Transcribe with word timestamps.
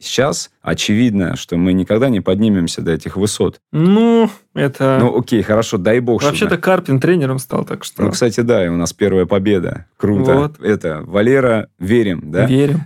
Сейчас 0.00 0.50
очевидно, 0.62 1.36
что 1.36 1.56
мы 1.56 1.74
никогда 1.74 2.08
не 2.08 2.20
поднимемся 2.20 2.80
до 2.80 2.92
этих 2.92 3.16
высот. 3.16 3.60
Ну, 3.70 4.30
это... 4.54 4.98
Ну, 4.98 5.18
окей, 5.18 5.42
хорошо, 5.42 5.76
дай 5.76 6.00
бог. 6.00 6.22
Вообще-то 6.22 6.54
чтобы... 6.54 6.62
Карпин 6.62 7.00
тренером 7.00 7.38
стал, 7.38 7.64
так 7.66 7.84
что... 7.84 8.02
Ну, 8.02 8.10
кстати, 8.10 8.40
да, 8.40 8.64
и 8.64 8.68
у 8.68 8.76
нас 8.76 8.94
первая 8.94 9.26
победа. 9.26 9.86
Круто. 9.98 10.34
Вот. 10.34 10.60
Это, 10.60 11.02
Валера, 11.02 11.68
верим, 11.78 12.30
да? 12.30 12.46
Верим. 12.46 12.84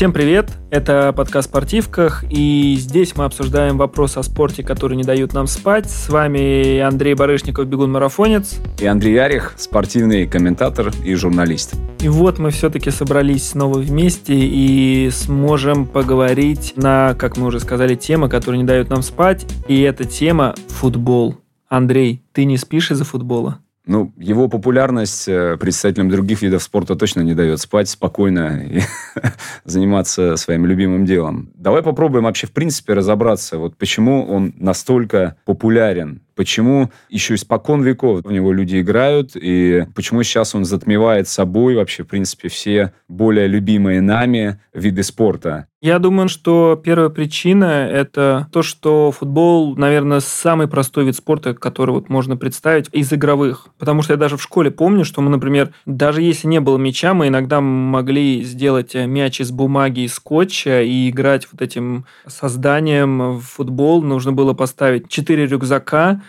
Всем 0.00 0.14
привет! 0.14 0.48
Это 0.70 1.12
подкаст 1.14 1.50
«Спортивках», 1.50 2.24
и 2.30 2.74
здесь 2.78 3.14
мы 3.16 3.26
обсуждаем 3.26 3.76
вопросы 3.76 4.16
о 4.16 4.22
спорте, 4.22 4.62
которые 4.62 4.96
не 4.96 5.02
дают 5.02 5.34
нам 5.34 5.46
спать. 5.46 5.90
С 5.90 6.08
вами 6.08 6.78
Андрей 6.78 7.12
Барышников, 7.12 7.66
бегун-марафонец. 7.66 8.60
И 8.78 8.86
Андрей 8.86 9.16
Ярих, 9.16 9.52
спортивный 9.58 10.26
комментатор 10.26 10.90
и 11.04 11.14
журналист. 11.16 11.74
И 12.00 12.08
вот 12.08 12.38
мы 12.38 12.48
все-таки 12.48 12.90
собрались 12.90 13.50
снова 13.50 13.78
вместе 13.78 14.34
и 14.34 15.10
сможем 15.10 15.84
поговорить 15.84 16.72
на, 16.76 17.14
как 17.18 17.36
мы 17.36 17.48
уже 17.48 17.60
сказали, 17.60 17.94
темы, 17.94 18.30
которые 18.30 18.58
не 18.62 18.66
дают 18.66 18.88
нам 18.88 19.02
спать. 19.02 19.44
И 19.68 19.82
эта 19.82 20.04
тема– 20.04 20.54
футбол. 20.68 21.36
Андрей, 21.68 22.22
ты 22.32 22.46
не 22.46 22.56
спишь 22.56 22.90
из-за 22.90 23.04
футбола? 23.04 23.58
Ну, 23.90 24.12
его 24.18 24.46
популярность 24.46 25.26
э, 25.26 25.56
представителям 25.56 26.10
других 26.10 26.42
видов 26.42 26.62
спорта 26.62 26.94
точно 26.94 27.22
не 27.22 27.34
дает 27.34 27.58
спать 27.58 27.88
спокойно 27.88 28.62
и 28.62 28.82
заниматься 29.64 30.36
своим 30.36 30.64
любимым 30.64 31.04
делом. 31.04 31.50
Давай 31.56 31.82
попробуем 31.82 32.22
вообще 32.22 32.46
в 32.46 32.52
принципе 32.52 32.92
разобраться, 32.92 33.58
вот 33.58 33.76
почему 33.76 34.24
он 34.24 34.54
настолько 34.56 35.34
популярен 35.44 36.22
почему 36.40 36.90
еще 37.10 37.34
испокон 37.34 37.82
веков 37.82 38.22
в 38.24 38.32
него 38.32 38.50
люди 38.54 38.80
играют, 38.80 39.32
и 39.34 39.84
почему 39.94 40.22
сейчас 40.22 40.54
он 40.54 40.64
затмевает 40.64 41.28
собой 41.28 41.74
вообще, 41.74 42.02
в 42.02 42.06
принципе, 42.06 42.48
все 42.48 42.94
более 43.08 43.46
любимые 43.46 44.00
нами 44.00 44.58
виды 44.72 45.02
спорта. 45.02 45.66
Я 45.82 45.98
думаю, 45.98 46.28
что 46.28 46.78
первая 46.82 47.08
причина– 47.08 47.88
это 47.90 48.48
то, 48.52 48.60
что 48.62 49.10
футбол, 49.12 49.76
наверное, 49.76 50.20
самый 50.20 50.68
простой 50.68 51.06
вид 51.06 51.16
спорта, 51.16 51.54
который 51.54 51.92
вот 51.92 52.10
можно 52.10 52.36
представить 52.36 52.90
из 52.92 53.10
игровых. 53.14 53.68
Потому 53.78 54.02
что 54.02 54.12
я 54.12 54.18
даже 54.18 54.36
в 54.36 54.42
школе 54.42 54.70
помню, 54.70 55.06
что 55.06 55.22
мы, 55.22 55.30
например, 55.30 55.72
даже 55.86 56.20
если 56.20 56.48
не 56.48 56.60
было 56.60 56.76
мяча, 56.76 57.14
мы 57.14 57.28
иногда 57.28 57.62
могли 57.62 58.42
сделать 58.44 58.94
мяч 58.94 59.40
из 59.40 59.52
бумаги 59.52 60.00
и 60.00 60.08
скотча 60.08 60.82
и 60.82 61.08
играть 61.08 61.48
вот 61.50 61.62
этим 61.62 62.04
созданием 62.26 63.38
в 63.38 63.40
футбол. 63.40 64.02
Нужно 64.02 64.32
было 64.32 64.52
поставить 64.52 65.08
четыре 65.08 65.46
рюкзака, 65.46 66.20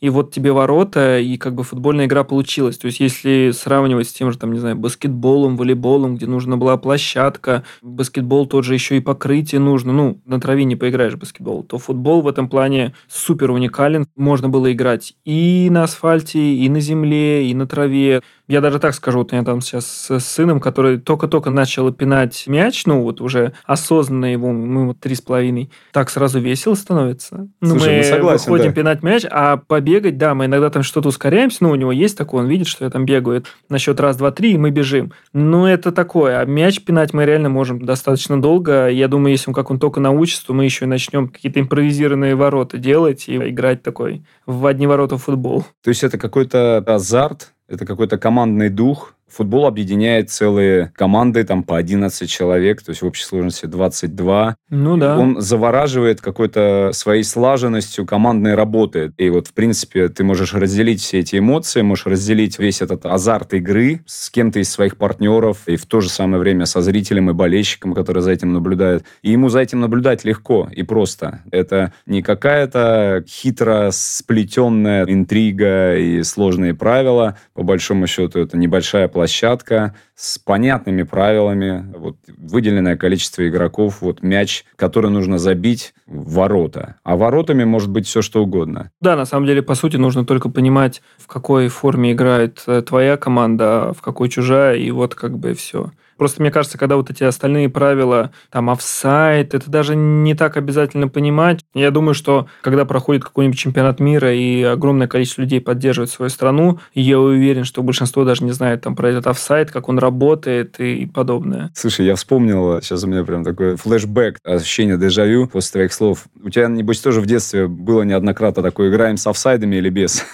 и 0.00 0.08
вот 0.08 0.32
тебе 0.32 0.52
ворота, 0.52 1.18
и 1.18 1.36
как 1.36 1.54
бы 1.54 1.62
футбольная 1.62 2.06
игра 2.06 2.24
получилась. 2.24 2.78
То 2.78 2.86
есть, 2.86 3.00
если 3.00 3.50
сравнивать 3.52 4.08
с 4.08 4.12
тем 4.12 4.32
же, 4.32 4.38
там, 4.38 4.52
не 4.52 4.58
знаю, 4.58 4.76
баскетболом, 4.76 5.56
волейболом, 5.56 6.16
где 6.16 6.26
нужна 6.26 6.56
была 6.56 6.76
площадка, 6.76 7.64
баскетбол 7.82 8.46
тот 8.46 8.64
же 8.64 8.74
еще 8.74 8.96
и 8.96 9.00
покрытие 9.00 9.60
нужно, 9.60 9.92
ну, 9.92 10.20
на 10.24 10.40
траве 10.40 10.64
не 10.64 10.76
поиграешь 10.76 11.14
в 11.14 11.18
баскетбол, 11.18 11.64
то 11.64 11.78
футбол 11.78 12.22
в 12.22 12.28
этом 12.28 12.48
плане 12.48 12.94
супер 13.08 13.50
уникален. 13.50 14.06
Можно 14.16 14.48
было 14.48 14.72
играть 14.72 15.14
и 15.24 15.68
на 15.70 15.84
асфальте, 15.84 16.40
и 16.40 16.68
на 16.68 16.80
земле, 16.80 17.48
и 17.48 17.54
на 17.54 17.66
траве. 17.66 18.22
Я 18.48 18.60
даже 18.60 18.80
так 18.80 18.94
скажу, 18.94 19.18
вот 19.18 19.32
я 19.32 19.44
там 19.44 19.60
сейчас 19.60 19.86
с 19.86 20.20
сыном, 20.20 20.58
который 20.60 20.98
только-только 20.98 21.50
начал 21.50 21.92
пинать 21.92 22.44
мяч, 22.48 22.84
ну 22.84 23.02
вот 23.02 23.20
уже 23.20 23.52
осознанно 23.64 24.32
его, 24.32 24.50
мы 24.50 24.88
вот 24.88 24.98
три 24.98 25.14
с 25.14 25.20
половиной, 25.20 25.70
так 25.92 26.10
сразу 26.10 26.40
весело 26.40 26.74
становится. 26.74 27.48
Ну, 27.60 27.68
Слушай, 27.68 27.98
мы 27.98 28.02
ну, 28.02 28.04
согласен, 28.04 28.50
выходим 28.50 28.70
да. 28.70 28.76
пинать 28.76 29.02
мяч, 29.04 29.22
а 29.30 29.56
побегать, 29.90 30.18
да, 30.18 30.34
мы 30.34 30.44
иногда 30.44 30.70
там 30.70 30.82
что-то 30.82 31.08
ускоряемся, 31.08 31.58
ну 31.60 31.70
у 31.70 31.74
него 31.74 31.90
есть 31.90 32.16
такое, 32.16 32.42
он 32.42 32.48
видит, 32.48 32.68
что 32.68 32.84
я 32.84 32.90
там 32.90 33.04
бегаю 33.04 33.42
на 33.68 33.78
счет 33.78 33.98
раз, 33.98 34.16
два, 34.16 34.30
три, 34.30 34.52
и 34.52 34.58
мы 34.58 34.70
бежим. 34.70 35.12
Но 35.32 35.68
это 35.68 35.90
такое, 35.90 36.40
а 36.40 36.44
мяч 36.44 36.80
пинать 36.82 37.12
мы 37.12 37.24
реально 37.24 37.48
можем 37.48 37.84
достаточно 37.84 38.40
долго. 38.40 38.88
Я 38.88 39.08
думаю, 39.08 39.32
если 39.32 39.50
он 39.50 39.54
как 39.54 39.70
он 39.70 39.78
только 39.78 40.00
научится, 40.00 40.46
то 40.46 40.54
мы 40.54 40.64
еще 40.64 40.84
и 40.84 40.88
начнем 40.88 41.28
какие-то 41.28 41.60
импровизированные 41.60 42.36
ворота 42.36 42.78
делать 42.78 43.28
и 43.28 43.36
играть 43.36 43.82
такой 43.82 44.22
в 44.46 44.66
одни 44.66 44.86
ворота 44.86 45.16
в 45.16 45.24
футбол. 45.24 45.64
То 45.82 45.88
есть 45.88 46.04
это 46.04 46.18
какой-то 46.18 46.78
азарт, 46.78 47.52
это 47.68 47.84
какой-то 47.84 48.18
командный 48.18 48.68
дух, 48.68 49.14
Футбол 49.30 49.66
объединяет 49.66 50.30
целые 50.30 50.92
команды, 50.94 51.44
там 51.44 51.62
по 51.62 51.76
11 51.76 52.28
человек, 52.28 52.82
то 52.82 52.90
есть 52.90 53.02
в 53.02 53.06
общей 53.06 53.24
сложности 53.24 53.66
22. 53.66 54.56
Ну 54.70 54.96
да. 54.96 55.18
Он 55.18 55.40
завораживает 55.40 56.20
какой-то 56.20 56.90
своей 56.92 57.22
слаженностью 57.22 58.06
командной 58.06 58.54
работы. 58.54 59.12
И 59.16 59.30
вот, 59.30 59.48
в 59.48 59.54
принципе, 59.54 60.08
ты 60.08 60.24
можешь 60.24 60.54
разделить 60.54 61.00
все 61.00 61.20
эти 61.20 61.38
эмоции, 61.38 61.82
можешь 61.82 62.06
разделить 62.06 62.58
весь 62.58 62.82
этот 62.82 63.06
азарт 63.06 63.54
игры 63.54 64.00
с 64.06 64.30
кем-то 64.30 64.58
из 64.58 64.70
своих 64.70 64.96
партнеров, 64.96 65.58
и 65.66 65.76
в 65.76 65.86
то 65.86 66.00
же 66.00 66.08
самое 66.08 66.40
время 66.40 66.66
со 66.66 66.80
зрителем 66.80 67.30
и 67.30 67.32
болельщиком, 67.32 67.94
который 67.94 68.22
за 68.22 68.32
этим 68.32 68.52
наблюдает. 68.52 69.04
И 69.22 69.30
ему 69.30 69.48
за 69.48 69.60
этим 69.60 69.80
наблюдать 69.80 70.24
легко 70.24 70.68
и 70.70 70.82
просто. 70.82 71.42
Это 71.50 71.92
не 72.06 72.22
какая-то 72.22 73.24
хитро 73.28 73.90
сплетенная 73.92 75.04
интрига 75.04 75.96
и 75.96 76.22
сложные 76.22 76.74
правила. 76.74 77.36
По 77.54 77.62
большому 77.62 78.06
счету, 78.06 78.40
это 78.40 78.56
небольшая 78.56 79.08
площадка 79.20 79.94
с 80.14 80.38
понятными 80.38 81.02
правилами, 81.02 81.84
вот 81.94 82.16
выделенное 82.38 82.96
количество 82.96 83.46
игроков, 83.46 84.00
вот 84.00 84.22
мяч, 84.22 84.64
который 84.76 85.10
нужно 85.10 85.38
забить 85.38 85.92
в 86.06 86.36
ворота. 86.36 86.96
А 87.04 87.16
воротами 87.16 87.64
может 87.64 87.90
быть 87.90 88.06
все 88.06 88.22
что 88.22 88.42
угодно. 88.42 88.90
Да, 89.02 89.16
на 89.16 89.26
самом 89.26 89.46
деле, 89.46 89.60
по 89.60 89.74
сути, 89.74 89.96
нужно 89.96 90.24
только 90.24 90.48
понимать, 90.48 91.02
в 91.18 91.26
какой 91.26 91.68
форме 91.68 92.12
играет 92.12 92.62
э, 92.66 92.80
твоя 92.80 93.18
команда, 93.18 93.90
а 93.90 93.92
в 93.92 94.00
какой 94.00 94.30
чужая, 94.30 94.76
и 94.76 94.90
вот 94.90 95.14
как 95.14 95.38
бы 95.38 95.52
все. 95.52 95.90
Просто 96.20 96.42
мне 96.42 96.50
кажется, 96.50 96.76
когда 96.76 96.96
вот 96.96 97.08
эти 97.08 97.24
остальные 97.24 97.70
правила, 97.70 98.30
там, 98.50 98.68
офсайт, 98.68 99.54
это 99.54 99.70
даже 99.70 99.96
не 99.96 100.34
так 100.34 100.58
обязательно 100.58 101.08
понимать. 101.08 101.60
Я 101.72 101.90
думаю, 101.90 102.12
что 102.12 102.46
когда 102.60 102.84
проходит 102.84 103.24
какой-нибудь 103.24 103.58
чемпионат 103.58 104.00
мира 104.00 104.30
и 104.30 104.62
огромное 104.62 105.08
количество 105.08 105.40
людей 105.40 105.62
поддерживает 105.62 106.10
свою 106.10 106.28
страну, 106.28 106.78
я 106.92 107.18
уверен, 107.18 107.64
что 107.64 107.82
большинство 107.82 108.24
даже 108.24 108.44
не 108.44 108.50
знает 108.50 108.82
там 108.82 108.96
про 108.96 109.08
этот 109.08 109.28
офсайт, 109.28 109.70
как 109.70 109.88
он 109.88 109.98
работает 109.98 110.78
и 110.78 111.06
подобное. 111.06 111.70
Слушай, 111.74 112.04
я 112.04 112.16
вспомнил, 112.16 112.82
сейчас 112.82 113.02
у 113.04 113.06
меня 113.06 113.24
прям 113.24 113.42
такой 113.42 113.76
флешбэк, 113.76 114.40
ощущение 114.44 114.98
дежавю 114.98 115.46
после 115.46 115.72
твоих 115.72 115.94
слов. 115.94 116.24
У 116.44 116.50
тебя, 116.50 116.66
небось, 116.68 117.00
тоже 117.00 117.22
в 117.22 117.26
детстве 117.26 117.66
было 117.66 118.02
неоднократно 118.02 118.62
такое, 118.62 118.90
играем 118.90 119.16
с 119.16 119.26
офсайдами 119.26 119.76
или 119.76 119.88
без? 119.88 120.26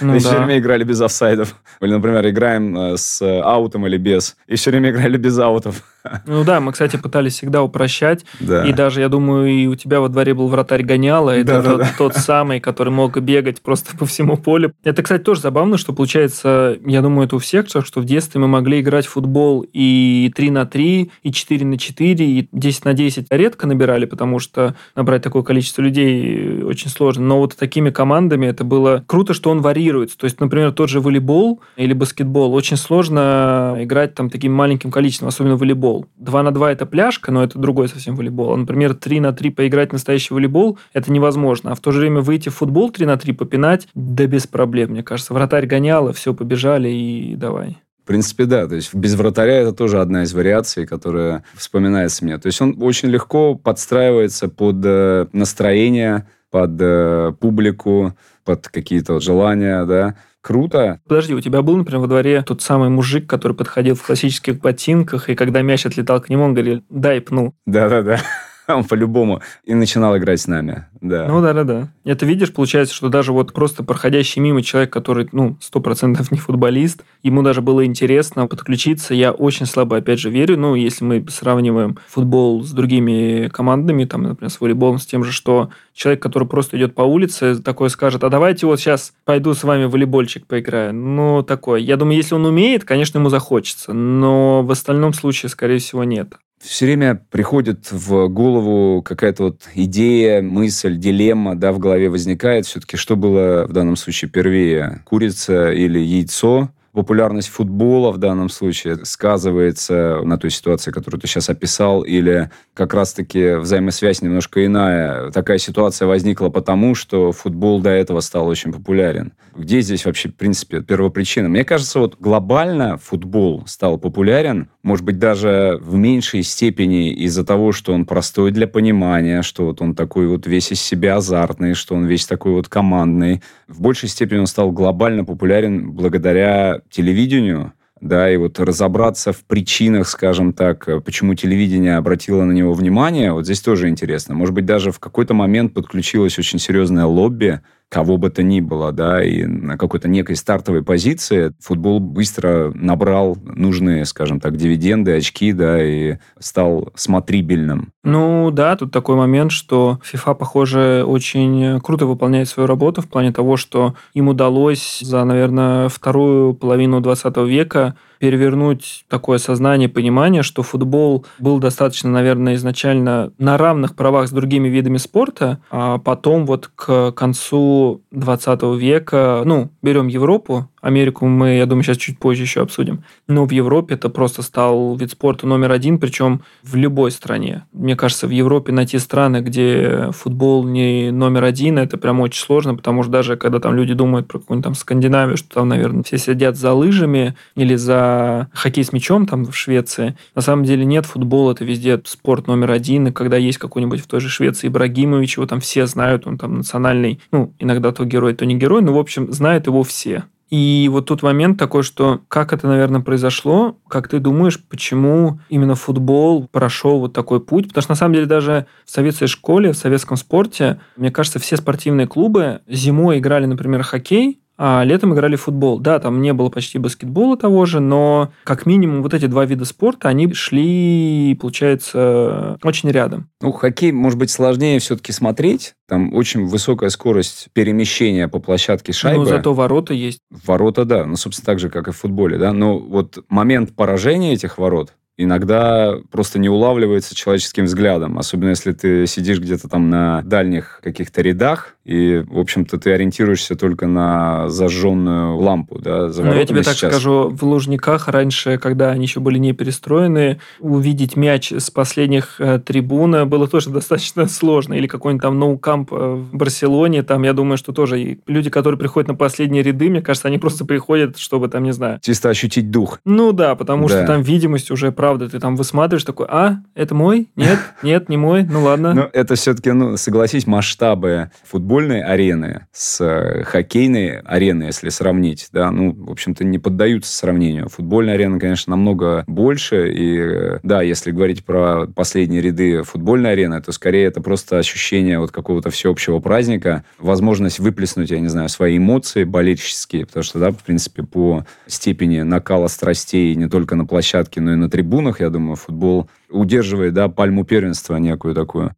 Ну, 0.00 0.16
и 0.16 0.18
да. 0.18 0.28
все 0.28 0.36
время 0.36 0.58
играли 0.58 0.84
без 0.84 1.00
офсайдов. 1.00 1.54
Или, 1.80 1.92
например, 1.92 2.28
играем 2.28 2.76
э, 2.76 2.96
с 2.96 3.22
аутом 3.22 3.86
или 3.86 3.96
без. 3.96 4.36
И 4.48 4.56
все 4.56 4.70
время 4.70 4.90
играли 4.90 5.21
без 5.22 5.38
аутов. 5.38 5.82
Ну 6.26 6.44
да, 6.44 6.60
мы, 6.60 6.72
кстати, 6.72 6.96
пытались 6.96 7.34
всегда 7.34 7.62
упрощать. 7.62 8.24
Да. 8.40 8.64
И 8.66 8.72
даже, 8.72 9.00
я 9.00 9.08
думаю, 9.08 9.48
и 9.48 9.66
у 9.66 9.74
тебя 9.74 10.00
во 10.00 10.08
дворе 10.08 10.34
был 10.34 10.48
вратарь 10.48 10.82
гоняла. 10.82 11.30
Это 11.30 11.62
да, 11.62 11.70
тот, 11.70 11.78
да. 11.78 11.90
тот 11.98 12.14
самый, 12.16 12.60
который 12.60 12.92
мог 12.92 13.18
бегать 13.20 13.60
просто 13.62 13.96
по 13.96 14.06
всему 14.06 14.36
полю. 14.36 14.72
Это, 14.84 15.02
кстати, 15.02 15.22
тоже 15.22 15.40
забавно, 15.40 15.76
что 15.76 15.92
получается, 15.92 16.78
я 16.84 17.02
думаю, 17.02 17.26
это 17.26 17.36
у 17.36 17.38
всех, 17.38 17.66
что 17.68 18.00
в 18.00 18.04
детстве 18.04 18.40
мы 18.40 18.48
могли 18.48 18.80
играть 18.80 19.06
в 19.06 19.10
футбол 19.10 19.64
и 19.72 20.32
3 20.34 20.50
на 20.50 20.66
3, 20.66 21.10
и 21.22 21.32
4 21.32 21.66
на 21.66 21.78
4, 21.78 22.26
и 22.26 22.48
10 22.50 22.84
на 22.84 22.94
10 22.94 23.26
редко 23.30 23.66
набирали, 23.66 24.04
потому 24.04 24.38
что 24.38 24.74
набрать 24.96 25.22
такое 25.22 25.42
количество 25.42 25.82
людей 25.82 26.62
очень 26.62 26.90
сложно. 26.90 27.24
Но 27.24 27.38
вот 27.38 27.56
такими 27.56 27.90
командами 27.90 28.46
это 28.46 28.64
было 28.64 29.04
круто, 29.06 29.34
что 29.34 29.50
он 29.50 29.60
варьируется. 29.60 30.18
То 30.18 30.24
есть, 30.24 30.40
например, 30.40 30.72
тот 30.72 30.88
же 30.88 31.00
волейбол 31.00 31.60
или 31.76 31.92
баскетбол 31.92 32.54
очень 32.54 32.76
сложно 32.76 33.76
играть 33.78 34.14
там 34.14 34.30
таким 34.30 34.52
маленьким 34.52 34.90
количеством, 34.90 35.28
особенно 35.28 35.56
волейбол 35.56 35.91
волейбол. 35.92 36.06
2 36.16 36.42
на 36.42 36.50
2 36.52 36.72
это 36.72 36.86
пляжка, 36.86 37.32
но 37.32 37.44
это 37.44 37.58
другой 37.58 37.88
совсем 37.88 38.16
волейбол. 38.16 38.52
А, 38.52 38.56
например, 38.56 38.94
3 38.94 39.20
на 39.20 39.32
3 39.32 39.50
поиграть 39.50 39.92
настоящий 39.92 40.34
волейбол 40.34 40.78
это 40.92 41.12
невозможно. 41.12 41.72
А 41.72 41.74
в 41.74 41.80
то 41.80 41.92
же 41.92 42.00
время 42.00 42.20
выйти 42.20 42.48
в 42.48 42.54
футбол 42.54 42.90
3 42.90 43.06
на 43.06 43.16
3 43.16 43.32
попинать, 43.32 43.88
да 43.94 44.26
без 44.26 44.46
проблем, 44.46 44.90
мне 44.90 45.02
кажется. 45.02 45.34
Вратарь 45.34 45.66
гонял, 45.66 46.08
и 46.08 46.12
все, 46.12 46.34
побежали 46.34 46.88
и 46.88 47.36
давай. 47.36 47.78
В 48.04 48.06
принципе, 48.06 48.46
да. 48.46 48.66
То 48.66 48.74
есть 48.74 48.94
без 48.94 49.14
вратаря 49.14 49.60
это 49.60 49.72
тоже 49.72 50.00
одна 50.00 50.24
из 50.24 50.32
вариаций, 50.32 50.86
которая 50.86 51.44
вспоминается 51.54 52.24
мне. 52.24 52.36
То 52.38 52.46
есть 52.46 52.60
он 52.60 52.76
очень 52.80 53.08
легко 53.08 53.54
подстраивается 53.54 54.48
под 54.48 54.76
э, 54.84 55.26
настроение, 55.32 56.26
под 56.50 56.72
э, 56.80 57.32
публику, 57.38 58.16
под 58.44 58.68
какие-то 58.68 59.20
желания, 59.20 59.84
да. 59.84 60.16
Круто. 60.40 61.00
Подожди, 61.06 61.34
у 61.34 61.40
тебя 61.40 61.62
был, 61.62 61.76
например, 61.76 62.00
во 62.00 62.08
дворе 62.08 62.42
тот 62.42 62.62
самый 62.62 62.88
мужик, 62.88 63.30
который 63.30 63.56
подходил 63.56 63.94
в 63.94 64.04
классических 64.04 64.58
ботинках, 64.58 65.30
и 65.30 65.36
когда 65.36 65.62
мяч 65.62 65.86
отлетал 65.86 66.20
к 66.20 66.28
нему, 66.28 66.44
он 66.44 66.54
говорил, 66.54 66.82
дай 66.90 67.20
пну. 67.20 67.54
Да-да-да. 67.64 68.18
он 68.68 68.84
по-любому 68.84 69.42
и 69.64 69.74
начинал 69.74 70.16
играть 70.16 70.40
с 70.40 70.46
нами. 70.46 70.86
Да. 71.00 71.26
Ну 71.26 71.40
да-да-да. 71.40 71.88
Это 72.04 72.26
видишь, 72.26 72.52
получается, 72.52 72.94
что 72.94 73.08
даже 73.08 73.32
вот 73.32 73.52
просто 73.52 73.82
проходящий 73.82 74.40
мимо 74.40 74.62
человек, 74.62 74.92
который, 74.92 75.28
ну, 75.32 75.56
сто 75.60 75.80
процентов 75.80 76.30
не 76.30 76.38
футболист, 76.38 77.04
ему 77.22 77.42
даже 77.42 77.60
было 77.60 77.84
интересно 77.84 78.46
подключиться. 78.46 79.14
Я 79.14 79.32
очень 79.32 79.66
слабо, 79.66 79.96
опять 79.96 80.20
же, 80.20 80.30
верю, 80.30 80.58
ну, 80.58 80.74
если 80.74 81.04
мы 81.04 81.26
сравниваем 81.28 81.98
футбол 82.08 82.62
с 82.62 82.70
другими 82.70 83.48
командами, 83.48 84.04
там, 84.04 84.22
например, 84.22 84.50
с 84.50 84.60
волейболом, 84.60 84.98
с 84.98 85.06
тем 85.06 85.24
же, 85.24 85.32
что 85.32 85.70
человек, 85.92 86.22
который 86.22 86.46
просто 86.46 86.76
идет 86.76 86.94
по 86.94 87.02
улице, 87.02 87.60
такой 87.60 87.90
скажет, 87.90 88.24
а 88.24 88.28
давайте 88.28 88.66
вот 88.66 88.78
сейчас 88.78 89.12
пойду 89.24 89.54
с 89.54 89.64
вами 89.64 89.86
в 89.86 89.90
волейбольчик 89.90 90.46
поиграю. 90.46 90.94
Ну, 90.94 91.42
такое. 91.42 91.80
Я 91.80 91.96
думаю, 91.96 92.16
если 92.16 92.34
он 92.34 92.46
умеет, 92.46 92.84
конечно, 92.84 93.18
ему 93.18 93.28
захочется, 93.28 93.92
но 93.92 94.62
в 94.62 94.70
остальном 94.70 95.12
случае, 95.12 95.50
скорее 95.50 95.78
всего, 95.78 96.04
нет 96.04 96.34
все 96.62 96.86
время 96.86 97.20
приходит 97.30 97.90
в 97.90 98.28
голову 98.28 99.02
какая-то 99.02 99.44
вот 99.44 99.62
идея, 99.74 100.42
мысль, 100.42 100.96
дилемма, 100.96 101.56
да, 101.56 101.72
в 101.72 101.78
голове 101.78 102.08
возникает 102.08 102.66
все-таки, 102.66 102.96
что 102.96 103.16
было 103.16 103.66
в 103.66 103.72
данном 103.72 103.96
случае 103.96 104.30
первее, 104.30 105.02
курица 105.04 105.72
или 105.72 105.98
яйцо, 105.98 106.70
популярность 106.92 107.48
футбола 107.48 108.12
в 108.12 108.18
данном 108.18 108.48
случае 108.50 109.04
сказывается 109.04 110.20
на 110.24 110.36
той 110.36 110.50
ситуации, 110.50 110.90
которую 110.90 111.20
ты 111.20 111.26
сейчас 111.26 111.48
описал, 111.48 112.02
или 112.02 112.50
как 112.74 112.92
раз-таки 112.94 113.54
взаимосвязь 113.54 114.20
немножко 114.22 114.64
иная. 114.64 115.30
Такая 115.30 115.58
ситуация 115.58 116.06
возникла 116.06 116.50
потому, 116.50 116.94
что 116.94 117.32
футбол 117.32 117.80
до 117.80 117.90
этого 117.90 118.20
стал 118.20 118.46
очень 118.46 118.72
популярен. 118.72 119.32
Где 119.56 119.80
здесь 119.80 120.04
вообще, 120.04 120.28
в 120.28 120.34
принципе, 120.34 120.80
первопричина? 120.80 121.48
Мне 121.48 121.64
кажется, 121.64 121.98
вот 121.98 122.16
глобально 122.20 122.98
футбол 122.98 123.64
стал 123.66 123.98
популярен, 123.98 124.68
может 124.82 125.04
быть, 125.04 125.18
даже 125.18 125.78
в 125.80 125.94
меньшей 125.94 126.42
степени 126.42 127.12
из-за 127.12 127.44
того, 127.44 127.72
что 127.72 127.94
он 127.94 128.04
простой 128.04 128.50
для 128.50 128.66
понимания, 128.66 129.42
что 129.42 129.66
вот 129.66 129.80
он 129.80 129.94
такой 129.94 130.26
вот 130.26 130.46
весь 130.46 130.72
из 130.72 130.82
себя 130.82 131.16
азартный, 131.16 131.74
что 131.74 131.94
он 131.94 132.06
весь 132.06 132.26
такой 132.26 132.52
вот 132.52 132.68
командный. 132.68 133.42
В 133.68 133.80
большей 133.80 134.08
степени 134.08 134.38
он 134.38 134.46
стал 134.46 134.72
глобально 134.72 135.24
популярен 135.24 135.92
благодаря 135.92 136.81
телевидению, 136.90 137.72
да, 138.00 138.30
и 138.32 138.36
вот 138.36 138.58
разобраться 138.58 139.32
в 139.32 139.44
причинах, 139.44 140.08
скажем 140.08 140.52
так, 140.52 140.88
почему 141.04 141.34
телевидение 141.34 141.96
обратило 141.96 142.42
на 142.44 142.52
него 142.52 142.72
внимание, 142.72 143.32
вот 143.32 143.44
здесь 143.44 143.60
тоже 143.60 143.88
интересно. 143.88 144.34
Может 144.34 144.54
быть, 144.54 144.66
даже 144.66 144.90
в 144.90 144.98
какой-то 144.98 145.34
момент 145.34 145.72
подключилось 145.72 146.38
очень 146.38 146.58
серьезное 146.58 147.04
лобби, 147.04 147.60
кого 147.92 148.16
бы 148.16 148.30
то 148.30 148.42
ни 148.42 148.60
было, 148.60 148.90
да, 148.90 149.22
и 149.22 149.44
на 149.44 149.76
какой-то 149.76 150.08
некой 150.08 150.34
стартовой 150.34 150.82
позиции 150.82 151.52
футбол 151.60 152.00
быстро 152.00 152.72
набрал 152.74 153.36
нужные, 153.44 154.06
скажем 154.06 154.40
так, 154.40 154.56
дивиденды, 154.56 155.14
очки, 155.14 155.52
да, 155.52 155.84
и 155.84 156.16
стал 156.38 156.90
смотрибельным. 156.94 157.92
Ну 158.02 158.50
да, 158.50 158.76
тут 158.76 158.92
такой 158.92 159.16
момент, 159.16 159.52
что 159.52 160.00
FIFA, 160.10 160.34
похоже, 160.36 161.04
очень 161.06 161.80
круто 161.82 162.06
выполняет 162.06 162.48
свою 162.48 162.66
работу 162.66 163.02
в 163.02 163.08
плане 163.08 163.30
того, 163.30 163.58
что 163.58 163.94
им 164.14 164.28
удалось 164.28 165.00
за, 165.02 165.22
наверное, 165.24 165.90
вторую 165.90 166.54
половину 166.54 167.02
20 167.02 167.36
века 167.46 167.94
перевернуть 168.22 169.04
такое 169.08 169.38
сознание, 169.38 169.88
понимание, 169.88 170.44
что 170.44 170.62
футбол 170.62 171.26
был 171.40 171.58
достаточно, 171.58 172.08
наверное, 172.08 172.54
изначально 172.54 173.32
на 173.38 173.58
равных 173.58 173.96
правах 173.96 174.28
с 174.28 174.30
другими 174.30 174.68
видами 174.68 174.98
спорта, 174.98 175.58
а 175.72 175.98
потом 175.98 176.46
вот 176.46 176.70
к 176.72 177.10
концу 177.10 178.00
20 178.12 178.62
века, 178.78 179.42
ну, 179.44 179.70
берем 179.82 180.06
Европу, 180.06 180.68
Америку 180.82 181.26
мы, 181.26 181.56
я 181.56 181.66
думаю, 181.66 181.84
сейчас 181.84 181.96
чуть 181.96 182.18
позже 182.18 182.42
еще 182.42 182.60
обсудим. 182.60 183.04
Но 183.28 183.46
в 183.46 183.50
Европе 183.52 183.94
это 183.94 184.08
просто 184.08 184.42
стал 184.42 184.96
вид 184.96 185.12
спорта 185.12 185.46
номер 185.46 185.70
один, 185.70 185.98
причем 185.98 186.42
в 186.64 186.74
любой 186.74 187.12
стране. 187.12 187.64
Мне 187.72 187.94
кажется, 187.94 188.26
в 188.26 188.30
Европе 188.30 188.72
найти 188.72 188.98
страны, 188.98 189.42
где 189.42 190.10
футбол 190.10 190.64
не 190.64 191.12
номер 191.12 191.44
один, 191.44 191.78
это 191.78 191.98
прям 191.98 192.20
очень 192.20 192.42
сложно, 192.42 192.74
потому 192.74 193.04
что 193.04 193.12
даже 193.12 193.36
когда 193.36 193.60
там 193.60 193.76
люди 193.76 193.94
думают 193.94 194.26
про 194.26 194.40
какую-нибудь 194.40 194.64
там 194.64 194.74
Скандинавию, 194.74 195.36
что 195.36 195.54
там, 195.54 195.68
наверное, 195.68 196.02
все 196.02 196.18
сидят 196.18 196.56
за 196.56 196.72
лыжами 196.72 197.36
или 197.54 197.76
за 197.76 198.48
хоккей 198.52 198.82
с 198.82 198.92
мячом 198.92 199.26
там 199.26 199.44
в 199.44 199.56
Швеции, 199.56 200.16
на 200.34 200.42
самом 200.42 200.64
деле 200.64 200.84
нет, 200.84 201.06
футбол 201.06 201.52
это 201.52 201.64
везде 201.64 202.00
спорт 202.04 202.48
номер 202.48 202.72
один, 202.72 203.06
и 203.06 203.12
когда 203.12 203.36
есть 203.36 203.58
какой-нибудь 203.58 204.00
в 204.00 204.08
той 204.08 204.20
же 204.20 204.28
Швеции 204.28 204.66
Ибрагимович, 204.66 205.36
его 205.36 205.46
там 205.46 205.60
все 205.60 205.86
знают, 205.86 206.26
он 206.26 206.38
там 206.38 206.56
национальный, 206.56 207.20
ну, 207.30 207.54
иногда 207.60 207.92
то 207.92 208.04
герой, 208.04 208.34
то 208.34 208.44
не 208.44 208.56
герой, 208.56 208.82
но, 208.82 208.92
в 208.92 208.98
общем, 208.98 209.32
знают 209.32 209.68
его 209.68 209.84
все. 209.84 210.24
И 210.52 210.86
вот 210.92 211.06
тут 211.06 211.22
момент 211.22 211.58
такой, 211.58 211.82
что 211.82 212.20
как 212.28 212.52
это, 212.52 212.66
наверное, 212.66 213.00
произошло, 213.00 213.78
как 213.88 214.08
ты 214.08 214.18
думаешь, 214.18 214.62
почему 214.62 215.40
именно 215.48 215.74
футбол 215.74 216.46
прошел 216.46 216.98
вот 216.98 217.14
такой 217.14 217.40
путь? 217.40 217.68
Потому 217.68 217.82
что, 217.82 217.92
на 217.92 217.96
самом 217.96 218.12
деле, 218.16 218.26
даже 218.26 218.66
в 218.84 218.90
советской 218.90 219.28
школе, 219.28 219.72
в 219.72 219.78
советском 219.78 220.18
спорте, 220.18 220.78
мне 220.94 221.10
кажется, 221.10 221.38
все 221.38 221.56
спортивные 221.56 222.06
клубы 222.06 222.60
зимой 222.68 223.18
играли, 223.18 223.46
например, 223.46 223.82
хоккей, 223.82 224.41
а 224.64 224.84
летом 224.84 225.12
играли 225.12 225.34
в 225.34 225.42
футбол. 225.42 225.80
Да, 225.80 225.98
там 225.98 226.22
не 226.22 226.32
было 226.32 226.48
почти 226.48 226.78
баскетбола 226.78 227.36
того 227.36 227.66
же, 227.66 227.80
но 227.80 228.30
как 228.44 228.64
минимум 228.64 229.02
вот 229.02 229.12
эти 229.12 229.26
два 229.26 229.44
вида 229.44 229.64
спорта, 229.64 230.08
они 230.08 230.32
шли, 230.34 231.36
получается, 231.40 232.58
очень 232.62 232.88
рядом. 232.92 233.28
Ну, 233.40 233.50
хоккей, 233.50 233.90
может 233.90 234.20
быть, 234.20 234.30
сложнее 234.30 234.78
все-таки 234.78 235.10
смотреть. 235.10 235.74
Там 235.88 236.14
очень 236.14 236.46
высокая 236.46 236.90
скорость 236.90 237.48
перемещения 237.52 238.28
по 238.28 238.38
площадке 238.38 238.92
шайбы. 238.92 239.24
Но 239.24 239.30
зато 239.30 239.52
ворота 239.52 239.94
есть. 239.94 240.20
Ворота, 240.46 240.84
да. 240.84 241.06
Ну, 241.06 241.16
собственно, 241.16 241.46
так 241.46 241.58
же, 241.58 241.68
как 241.68 241.88
и 241.88 241.90
в 241.90 241.96
футболе, 241.96 242.38
да. 242.38 242.52
Но 242.52 242.78
вот 242.78 243.18
момент 243.28 243.74
поражения 243.74 244.32
этих 244.32 244.58
ворот, 244.58 244.94
иногда 245.22 245.94
просто 246.10 246.38
не 246.38 246.48
улавливается 246.48 247.14
человеческим 247.14 247.64
взглядом. 247.64 248.18
Особенно 248.18 248.50
если 248.50 248.72
ты 248.72 249.06
сидишь 249.06 249.40
где-то 249.40 249.68
там 249.68 249.90
на 249.90 250.22
дальних 250.22 250.80
каких-то 250.82 251.22
рядах, 251.22 251.76
и, 251.84 252.24
в 252.28 252.38
общем-то, 252.38 252.78
ты 252.78 252.92
ориентируешься 252.92 253.56
только 253.56 253.88
на 253.88 254.48
зажженную 254.48 255.36
лампу, 255.36 255.80
да, 255.80 256.10
за 256.10 256.22
Но 256.22 256.34
я 256.34 256.46
тебе 256.46 256.62
сейчас. 256.62 256.80
так 256.80 256.92
скажу, 256.92 257.28
в 257.28 257.42
Лужниках 257.42 258.06
раньше, 258.06 258.58
когда 258.58 258.90
они 258.90 259.04
еще 259.04 259.18
были 259.18 259.38
не 259.38 259.52
перестроены, 259.52 260.38
увидеть 260.60 261.16
мяч 261.16 261.52
с 261.52 261.70
последних 261.70 262.40
э, 262.40 262.60
трибун 262.60 263.28
было 263.28 263.48
тоже 263.48 263.70
достаточно 263.70 264.28
сложно. 264.28 264.74
Или 264.74 264.86
какой-нибудь 264.86 265.22
там 265.22 265.38
ноукамп 265.38 265.92
э, 265.92 265.96
в 265.96 266.36
Барселоне, 266.36 267.02
там, 267.02 267.24
я 267.24 267.32
думаю, 267.32 267.56
что 267.56 267.72
тоже 267.72 268.18
люди, 268.26 268.48
которые 268.48 268.78
приходят 268.78 269.08
на 269.08 269.14
последние 269.16 269.64
ряды, 269.64 269.90
мне 269.90 270.02
кажется, 270.02 270.28
они 270.28 270.38
просто 270.38 270.64
приходят, 270.64 271.18
чтобы 271.18 271.48
там, 271.48 271.64
не 271.64 271.72
знаю... 271.72 271.98
Чисто 272.00 272.28
ощутить 272.28 272.70
дух. 272.70 273.00
Ну 273.04 273.32
да, 273.32 273.56
потому 273.56 273.88
да. 273.88 273.96
что 273.96 274.06
там 274.06 274.22
видимость 274.22 274.70
уже, 274.70 274.92
правда, 274.92 275.11
ты 275.18 275.38
там 275.38 275.56
высматриваешь 275.56 276.04
такой, 276.04 276.26
а, 276.28 276.56
это 276.74 276.94
мой? 276.94 277.28
Нет, 277.36 277.58
нет, 277.82 278.08
не 278.08 278.16
мой, 278.16 278.44
ну 278.44 278.62
ладно. 278.62 278.94
Ну, 278.94 279.08
это 279.12 279.34
все-таки, 279.34 279.72
ну, 279.72 279.96
согласись, 279.96 280.46
масштабы 280.46 281.30
футбольной 281.44 282.02
арены 282.02 282.66
с 282.72 283.00
э, 283.00 283.44
хоккейной 283.44 284.20
ареной, 284.20 284.66
если 284.66 284.88
сравнить, 284.88 285.48
да, 285.52 285.70
ну, 285.70 285.92
в 285.92 286.10
общем-то, 286.10 286.44
не 286.44 286.58
поддаются 286.58 287.16
сравнению. 287.16 287.68
Футбольная 287.68 288.14
арена, 288.14 288.38
конечно, 288.38 288.70
намного 288.70 289.24
больше, 289.26 289.92
и, 289.92 290.18
э, 290.18 290.58
да, 290.62 290.82
если 290.82 291.10
говорить 291.10 291.44
про 291.44 291.86
последние 291.86 292.40
ряды 292.40 292.82
футбольной 292.82 293.32
арены, 293.32 293.60
то 293.60 293.72
скорее 293.72 294.06
это 294.06 294.20
просто 294.20 294.58
ощущение 294.58 295.18
вот 295.18 295.30
какого-то 295.30 295.70
всеобщего 295.70 296.18
праздника, 296.18 296.84
возможность 296.98 297.58
выплеснуть, 297.58 298.10
я 298.10 298.20
не 298.20 298.28
знаю, 298.28 298.48
свои 298.48 298.78
эмоции 298.78 299.24
болельческие, 299.24 300.06
потому 300.06 300.24
что, 300.24 300.38
да, 300.38 300.50
в 300.50 300.62
принципе, 300.62 301.02
по 301.02 301.44
степени 301.66 302.22
накала 302.22 302.68
страстей 302.68 303.34
не 303.34 303.48
только 303.48 303.76
на 303.76 303.84
площадке, 303.84 304.40
но 304.40 304.52
и 304.52 304.56
на 304.56 304.70
трибунах, 304.92 305.20
я 305.20 305.30
думаю, 305.30 305.56
футбол 305.56 306.10
удерживает, 306.28 306.92
да, 306.92 307.08
пальму 307.08 307.44
первенства 307.44 307.96
некую 307.96 308.34
такую. 308.34 308.74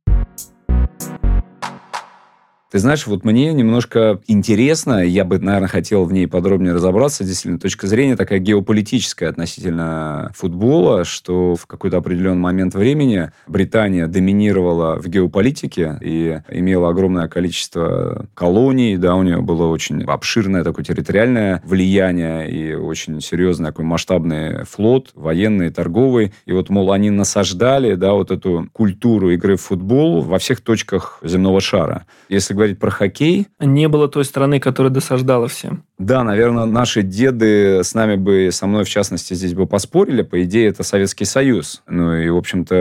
Ты 2.75 2.81
знаешь, 2.81 3.07
вот 3.07 3.25
мне 3.25 3.53
немножко 3.53 4.21
интересно, 4.27 4.95
я 5.07 5.25
бы, 5.25 5.39
наверное, 5.39 5.69
хотел 5.69 6.07
в 6.07 6.13
ней 6.13 6.27
подробнее 6.27 6.75
разобраться, 6.75 7.23
действительно, 7.23 7.61
точка 7.61 7.87
зрения 7.87 8.17
такая 8.17 8.41
геополитическая 8.41 9.29
относительно 9.29 10.33
футбола, 10.35 11.05
что 11.05 11.55
в 11.55 11.67
какой-то 11.69 11.99
определенный 11.99 12.41
момент 12.41 12.75
времени 12.75 13.31
Британия 13.47 14.09
доминировала 14.09 15.01
в 15.01 15.07
геополитике 15.07 16.01
и 16.01 16.41
имела 16.49 16.89
огромное 16.89 17.29
количество 17.29 18.27
колоний, 18.35 18.97
да, 18.97 19.15
у 19.15 19.23
нее 19.23 19.41
было 19.41 19.69
очень 19.69 20.03
обширное 20.03 20.65
такое 20.65 20.85
территориальное 20.85 21.63
влияние 21.65 22.51
и 22.51 22.75
очень 22.75 23.21
серьезный 23.21 23.67
такой 23.67 23.85
масштабный 23.85 24.65
флот, 24.65 25.13
военный, 25.15 25.71
торговый. 25.71 26.33
И 26.45 26.51
вот, 26.51 26.71
мол, 26.71 26.91
они 26.91 27.11
насаждали, 27.11 27.95
да, 27.95 28.15
вот 28.15 28.33
эту 28.33 28.69
культуру 28.73 29.31
игры 29.31 29.55
в 29.55 29.61
футбол 29.61 30.23
во 30.23 30.41
всех 30.41 30.61
точках 30.61 31.21
земного 31.23 31.61
шара. 31.61 32.07
Если 32.29 32.53
говорить 32.53 32.64
говорить 32.65 32.79
про 32.79 32.91
хоккей. 32.91 33.47
Не 33.61 33.89
было 33.89 34.09
той 34.09 34.25
страны, 34.25 34.59
которая 34.59 34.93
досаждала 34.93 35.49
всем. 35.49 35.85
Да, 35.99 36.25
наверное, 36.25 36.65
наши 36.65 37.03
деды 37.03 37.85
с 37.85 37.95
нами 37.95 38.17
бы, 38.17 38.49
со 38.51 38.67
мной 38.67 38.85
в 38.85 38.89
частности, 38.89 39.35
здесь 39.35 39.55
бы 39.55 39.67
поспорили. 39.67 40.23
По 40.23 40.43
идее, 40.43 40.69
это 40.69 40.83
Советский 40.83 41.25
Союз. 41.25 41.83
Ну 41.87 42.15
и, 42.15 42.29
в 42.29 42.37
общем-то, 42.37 42.75